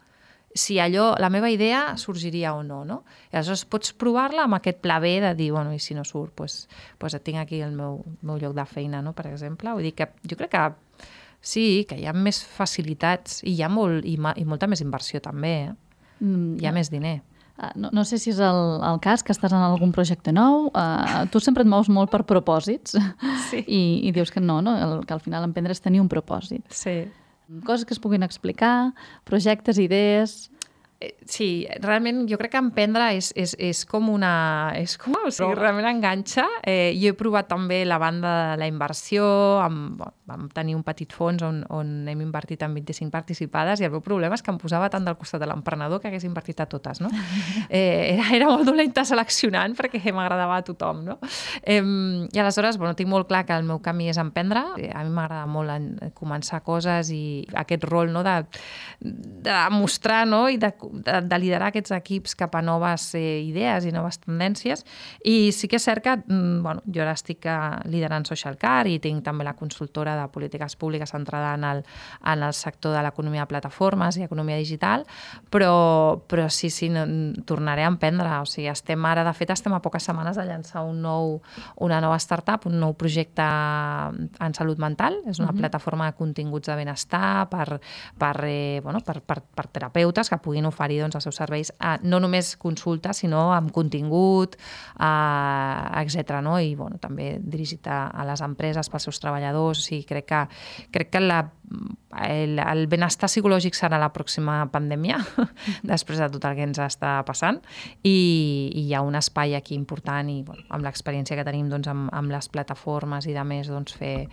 si 0.56 0.80
allò, 0.80 1.16
la 1.20 1.30
meva 1.30 1.50
idea 1.50 1.96
sorgiria 1.98 2.56
o 2.56 2.64
no, 2.64 2.84
no? 2.84 3.04
I 3.32 3.38
aleshores 3.38 3.66
pots 3.70 3.94
provar-la 3.94 4.48
amb 4.48 4.58
aquest 4.58 4.80
pla 4.82 5.00
B 5.00 5.20
de 5.22 5.36
dir, 5.38 5.52
bueno, 5.54 5.74
i 5.74 5.80
si 5.80 5.94
no 5.94 6.04
surt, 6.04 6.34
doncs, 6.36 6.68
doncs 7.00 7.20
tinc 7.24 7.38
aquí 7.38 7.62
el 7.62 7.72
meu, 7.72 8.02
meu 8.26 8.40
lloc 8.42 8.56
de 8.58 8.66
feina, 8.66 9.02
no?, 9.06 9.14
per 9.14 9.28
exemple. 9.30 9.72
Vull 9.78 9.84
dir 9.86 9.94
que 9.94 10.10
jo 10.26 10.36
crec 10.40 10.50
que 10.56 10.64
sí, 11.40 11.86
que 11.88 12.00
hi 12.02 12.08
ha 12.10 12.14
més 12.14 12.42
facilitats 12.44 13.44
i 13.44 13.54
hi 13.54 13.62
ha 13.64 13.70
molt, 13.70 14.06
i, 14.06 14.18
ma, 14.18 14.34
i 14.36 14.46
molta 14.46 14.68
més 14.68 14.82
inversió 14.82 15.22
també, 15.22 15.54
eh? 15.70 15.76
Mm, 16.20 16.58
Hi 16.60 16.66
ha 16.68 16.74
més 16.76 16.90
diner. 16.92 17.22
Ah, 17.60 17.72
No, 17.76 17.90
no 17.94 18.04
sé 18.08 18.18
si 18.18 18.32
és 18.32 18.40
el, 18.40 18.60
el 18.84 19.00
cas 19.04 19.22
que 19.24 19.32
estàs 19.36 19.54
en 19.54 19.62
algun 19.62 19.92
projecte 19.92 20.32
nou. 20.32 20.68
Uh, 20.74 21.28
tu 21.32 21.40
sempre 21.40 21.64
et 21.64 21.70
mous 21.70 21.90
molt 21.92 22.10
per 22.12 22.24
propòsits 22.28 22.96
Sí. 23.50 23.64
i, 23.68 23.82
i 24.08 24.12
dius 24.16 24.32
que 24.32 24.42
no, 24.42 24.62
no? 24.64 24.76
El, 24.76 25.06
que 25.06 25.14
al 25.14 25.22
final 25.24 25.44
emprendre 25.48 25.76
és 25.76 25.82
tenir 25.84 26.02
un 26.02 26.10
propòsit. 26.10 26.66
Sí. 26.72 27.04
Coses 27.66 27.86
que 27.86 27.96
es 27.96 28.00
puguin 28.00 28.24
explicar, 28.24 28.94
projectes, 29.26 29.80
idees... 29.80 30.52
Eh, 31.00 31.16
sí, 31.24 31.66
realment 31.80 32.26
jo 32.28 32.36
crec 32.36 32.52
que 32.58 32.60
emprendre 32.60 33.06
és, 33.16 33.32
és, 33.40 33.54
és 33.56 33.86
com 33.88 34.10
una... 34.12 34.74
És 34.76 34.98
com, 35.00 35.16
o 35.16 35.32
sigui, 35.32 35.56
realment 35.56 35.88
enganxa. 35.88 36.44
Eh, 36.68 36.92
jo 37.00 37.14
he 37.14 37.16
provat 37.16 37.48
també 37.48 37.86
la 37.88 38.00
banda 38.02 38.34
de 38.52 38.58
la 38.60 38.68
inversió, 38.68 39.24
amb, 39.64 40.04
vam 40.30 40.50
tenir 40.54 40.76
un 40.76 40.84
petit 40.84 41.14
fons 41.16 41.44
on, 41.46 41.62
on 41.74 41.94
hem 42.10 42.24
invertit 42.26 42.66
en 42.66 42.76
25 42.76 43.14
participades 43.14 43.80
i 43.80 43.88
el 43.88 43.94
meu 43.94 44.04
problema 44.06 44.36
és 44.36 44.44
que 44.44 44.52
em 44.52 44.60
posava 44.60 44.90
tant 44.92 45.08
del 45.08 45.18
costat 45.18 45.42
de 45.42 45.48
l'emprenedor 45.50 46.02
que 46.02 46.12
hagués 46.12 46.26
invertit 46.28 46.60
a 46.60 46.68
totes, 46.70 47.02
no? 47.04 47.12
Eh, 47.70 48.16
era, 48.16 48.26
era 48.34 48.48
molt 48.50 48.66
dolenta 48.66 49.04
seleccionant 49.06 49.76
perquè 49.78 50.00
m'agradava 50.16 50.58
a 50.58 50.64
tothom, 50.66 51.04
no? 51.06 51.18
Eh, 51.62 51.80
I 51.80 52.42
aleshores, 52.42 52.80
bueno, 52.82 52.96
tinc 52.98 53.10
molt 53.12 53.28
clar 53.30 53.44
que 53.46 53.56
el 53.56 53.66
meu 53.68 53.80
camí 53.84 54.10
és 54.10 54.18
emprendre. 54.22 54.64
Eh, 54.82 54.90
a 54.94 55.04
mi 55.06 55.14
m'agrada 55.14 55.46
molt 55.50 55.74
en, 55.74 55.90
començar 56.18 56.64
coses 56.66 57.12
i 57.14 57.46
aquest 57.62 57.86
rol 57.88 58.12
no, 58.14 58.24
de, 58.26 58.36
de 59.00 59.60
mostrar 59.76 60.24
no, 60.28 60.48
i 60.50 60.58
de, 60.62 60.72
de, 60.92 61.22
de 61.22 61.40
liderar 61.40 61.70
aquests 61.70 61.94
equips 61.96 62.36
cap 62.40 62.56
a 62.56 62.62
noves 62.66 63.14
eh, 63.18 63.42
idees 63.46 63.86
i 63.86 63.94
noves 63.94 64.20
tendències. 64.24 64.84
I 65.28 65.52
sí 65.56 65.70
que 65.70 65.78
és 65.80 65.86
cert 65.86 66.04
que 66.04 66.16
mm, 66.18 66.62
bueno, 66.66 66.84
jo 66.88 67.04
ara 67.04 67.14
estic 67.18 67.46
eh, 67.46 67.58
liderant 67.90 68.26
Social 68.28 68.58
Car 68.60 68.88
i 68.90 68.98
tinc 69.04 69.24
també 69.26 69.46
la 69.46 69.56
consultora 69.60 70.16
de 70.20 70.28
polítiques 70.34 70.76
públiques 70.80 71.14
centrada 71.14 71.54
en 71.56 71.64
el, 71.64 71.84
en 72.26 72.44
el 72.44 72.54
sector 72.54 72.96
de 72.96 73.04
l'economia 73.06 73.46
de 73.46 73.52
plataformes 73.52 74.18
i 74.18 74.26
economia 74.26 74.58
digital, 74.58 75.06
però, 75.52 76.22
però 76.28 76.50
sí, 76.50 76.70
sí, 76.74 76.90
no, 76.90 77.06
tornaré 77.46 77.86
a 77.86 77.92
emprendre. 77.94 78.30
O 78.42 78.48
sigui, 78.50 78.70
estem 78.72 79.06
ara, 79.06 79.24
de 79.28 79.34
fet, 79.38 79.54
estem 79.54 79.74
a 79.76 79.82
poques 79.84 80.06
setmanes 80.06 80.40
de 80.40 80.48
llançar 80.48 80.84
un 80.88 81.02
nou, 81.06 81.40
una 81.86 82.02
nova 82.02 82.20
startup, 82.20 82.68
un 82.70 82.80
nou 82.82 82.96
projecte 83.00 83.46
en 83.46 84.58
salut 84.58 84.80
mental. 84.82 85.22
És 85.28 85.40
una 85.40 85.50
uh 85.50 85.54
-huh. 85.54 85.60
plataforma 85.60 86.06
de 86.10 86.18
continguts 86.18 86.68
de 86.68 86.76
benestar 86.76 87.50
per, 87.50 87.80
per, 88.18 88.36
eh, 88.46 88.82
bueno, 88.84 89.00
per, 89.02 89.22
per, 89.22 89.42
per 89.42 89.68
terapeutes 89.68 90.30
que 90.30 90.38
puguin 90.38 90.66
oferir 90.66 90.79
doncs, 90.88 91.20
els 91.20 91.28
seus 91.28 91.40
serveis, 91.42 91.74
a, 91.80 91.98
no 92.04 92.22
només 92.24 92.56
consulta, 92.62 93.14
sinó 93.14 93.50
amb 93.56 93.74
contingut, 93.76 94.56
etc. 94.96 96.40
No? 96.46 96.58
I 96.64 96.76
bueno, 96.80 96.98
també 97.02 97.36
dirigit 97.44 97.88
a, 97.92 98.06
a 98.10 98.28
les 98.30 98.44
empreses 98.46 98.90
pels 98.90 99.10
seus 99.10 99.20
treballadors. 99.20 99.84
O 99.84 99.90
sigui, 99.90 100.06
crec 100.08 100.30
que, 100.32 100.44
crec 100.96 101.12
que 101.14 101.24
la 101.24 101.44
el, 102.26 102.58
el 102.58 102.88
benestar 102.90 103.30
psicològic 103.30 103.76
serà 103.78 104.00
la 104.02 104.10
pròxima 104.14 104.64
pandèmia, 104.74 105.20
després 105.92 106.22
de 106.22 106.30
tot 106.34 106.48
el 106.50 106.56
que 106.58 106.66
ens 106.66 106.80
està 106.82 107.20
passant, 107.28 107.60
i, 108.02 108.72
i 108.74 108.86
hi 108.88 108.96
ha 108.98 109.04
un 109.06 109.18
espai 109.20 109.54
aquí 109.58 109.76
important 109.78 110.30
i 110.32 110.40
bueno, 110.46 110.66
amb 110.74 110.88
l'experiència 110.88 111.38
que 111.38 111.46
tenim 111.46 111.70
doncs, 111.70 111.90
amb, 111.92 112.10
amb 112.16 112.34
les 112.34 112.50
plataformes 112.50 113.30
i 113.30 113.36
de 113.38 113.46
més, 113.48 113.70
doncs, 113.70 113.94
fer, 114.00 114.28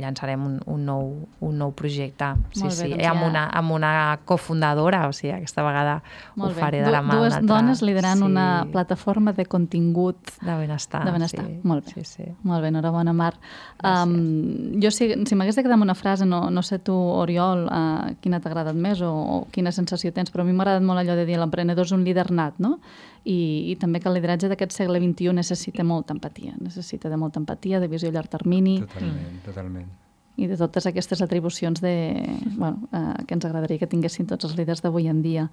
llançarem 0.00 0.46
un, 0.48 0.56
un, 0.70 0.86
nou, 0.88 1.12
un 1.44 1.60
nou 1.60 1.74
projecte. 1.76 2.32
Sí, 2.54 2.64
bé, 2.64 2.72
sí, 2.72 2.90
doncs 2.94 3.10
amb, 3.12 3.24
ja... 3.26 3.28
una, 3.28 3.44
amb 3.60 3.76
una 3.76 3.92
cofundadora, 4.24 5.04
o 5.10 5.14
sigui, 5.16 5.34
aquesta 5.36 5.63
vegada 5.66 5.94
Molt 6.36 6.52
ho 6.52 6.60
faré 6.60 6.80
bé. 6.80 6.86
de 6.86 6.92
la 6.92 7.02
mà 7.02 7.16
Dues 7.18 7.38
dones 7.42 7.82
liderant 7.82 8.20
sí. 8.20 8.26
una 8.26 8.66
plataforma 8.70 9.32
de 9.32 9.46
contingut 9.46 10.34
de 10.40 10.56
benestar. 10.58 11.04
De 11.04 11.14
benestar. 11.14 11.46
Sí. 11.46 11.58
Molt 11.62 11.86
bé. 11.86 11.94
Sí, 11.94 12.04
sí. 12.04 12.28
Molt 12.42 12.62
bé, 12.62 12.68
enhorabona, 12.72 13.12
Mar. 13.12 13.34
Um, 13.82 14.80
jo, 14.82 14.90
si, 14.94 15.10
si 15.26 15.38
m'hagués 15.38 15.56
de 15.56 15.64
quedar 15.64 15.78
amb 15.78 15.86
una 15.86 15.96
frase, 15.98 16.26
no, 16.26 16.50
no 16.50 16.62
sé 16.62 16.78
tu, 16.78 16.94
Oriol, 16.94 17.66
uh, 17.66 18.14
quina 18.20 18.40
t'ha 18.40 18.52
agradat 18.52 18.76
més 18.76 19.02
o, 19.04 19.10
o 19.10 19.40
quina 19.54 19.72
sensació 19.72 20.12
tens, 20.12 20.32
però 20.34 20.44
a 20.44 20.48
mi 20.48 20.54
m'ha 20.54 20.66
agradat 20.66 20.86
molt 20.86 21.02
allò 21.02 21.18
de 21.18 21.26
dir 21.28 21.40
l'emprenedor 21.40 21.88
és 21.88 21.96
un 21.96 22.04
líder 22.06 22.30
nat, 22.32 22.60
no? 22.62 22.78
I, 23.24 23.72
i 23.72 23.76
també 23.80 24.00
que 24.00 24.10
el 24.10 24.18
lideratge 24.18 24.50
d'aquest 24.52 24.76
segle 24.76 25.00
XXI 25.00 25.32
necessita 25.36 25.84
molta 25.84 26.12
empatia, 26.16 26.54
necessita 26.60 27.08
de 27.08 27.20
molta 27.20 27.40
empatia, 27.40 27.80
de 27.80 27.88
visió 27.88 28.12
a 28.12 28.16
llarg 28.18 28.32
termini. 28.32 28.80
Totalment, 28.84 29.20
mm. 29.32 29.44
totalment 29.48 29.92
i 30.36 30.48
de 30.50 30.58
totes 30.58 30.86
aquestes 30.90 31.22
atribucions 31.22 31.80
de, 31.80 31.94
bueno, 32.56 32.88
eh, 32.92 33.24
que 33.26 33.34
ens 33.36 33.44
agradaria 33.46 33.78
que 33.78 33.90
tinguessin 33.90 34.26
tots 34.26 34.48
els 34.48 34.56
líders 34.58 34.82
d'avui 34.82 35.08
en 35.08 35.22
dia. 35.22 35.48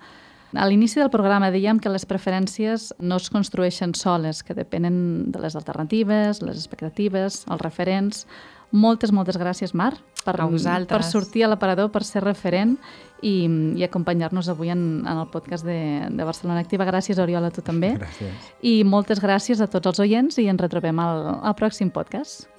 A 0.52 0.66
l'inici 0.68 1.00
del 1.00 1.12
programa 1.12 1.48
dèiem 1.52 1.80
que 1.80 1.92
les 1.92 2.04
preferències 2.04 2.90
no 3.00 3.22
es 3.22 3.30
construeixen 3.32 3.94
soles, 3.96 4.42
que 4.44 4.56
depenen 4.58 5.32
de 5.32 5.40
les 5.40 5.56
alternatives, 5.56 6.42
les 6.44 6.58
expectatives, 6.58 7.46
els 7.48 7.62
referents, 7.62 8.26
moltes, 8.72 9.14
moltes 9.16 9.40
gràcies, 9.40 9.72
Mar, 9.76 9.94
per, 10.26 10.36
per 10.36 11.02
sortir 11.08 11.46
a 11.46 11.52
l'aparador, 11.52 11.92
per 11.92 12.04
ser 12.08 12.24
referent 12.26 12.76
i, 13.24 13.48
i 13.80 13.86
acompanyar-nos 13.88 14.52
avui 14.52 14.72
en, 14.74 14.84
en 15.06 15.24
el 15.24 15.28
podcast 15.32 15.68
de, 15.68 15.80
de 16.12 16.28
Barcelona 16.28 16.64
Activa. 16.66 16.88
Gràcies, 16.90 17.20
Oriol, 17.24 17.48
a 17.48 17.56
tu 17.56 17.64
també. 17.64 17.96
Gràcies. 18.02 18.52
I 18.68 18.82
moltes 18.84 19.24
gràcies 19.24 19.64
a 19.64 19.72
tots 19.72 19.94
els 19.94 20.04
oients 20.04 20.40
i 20.42 20.50
ens 20.52 20.60
retrobem 20.60 21.00
al, 21.00 21.28
al 21.40 21.56
pròxim 21.56 21.94
podcast. 21.96 22.51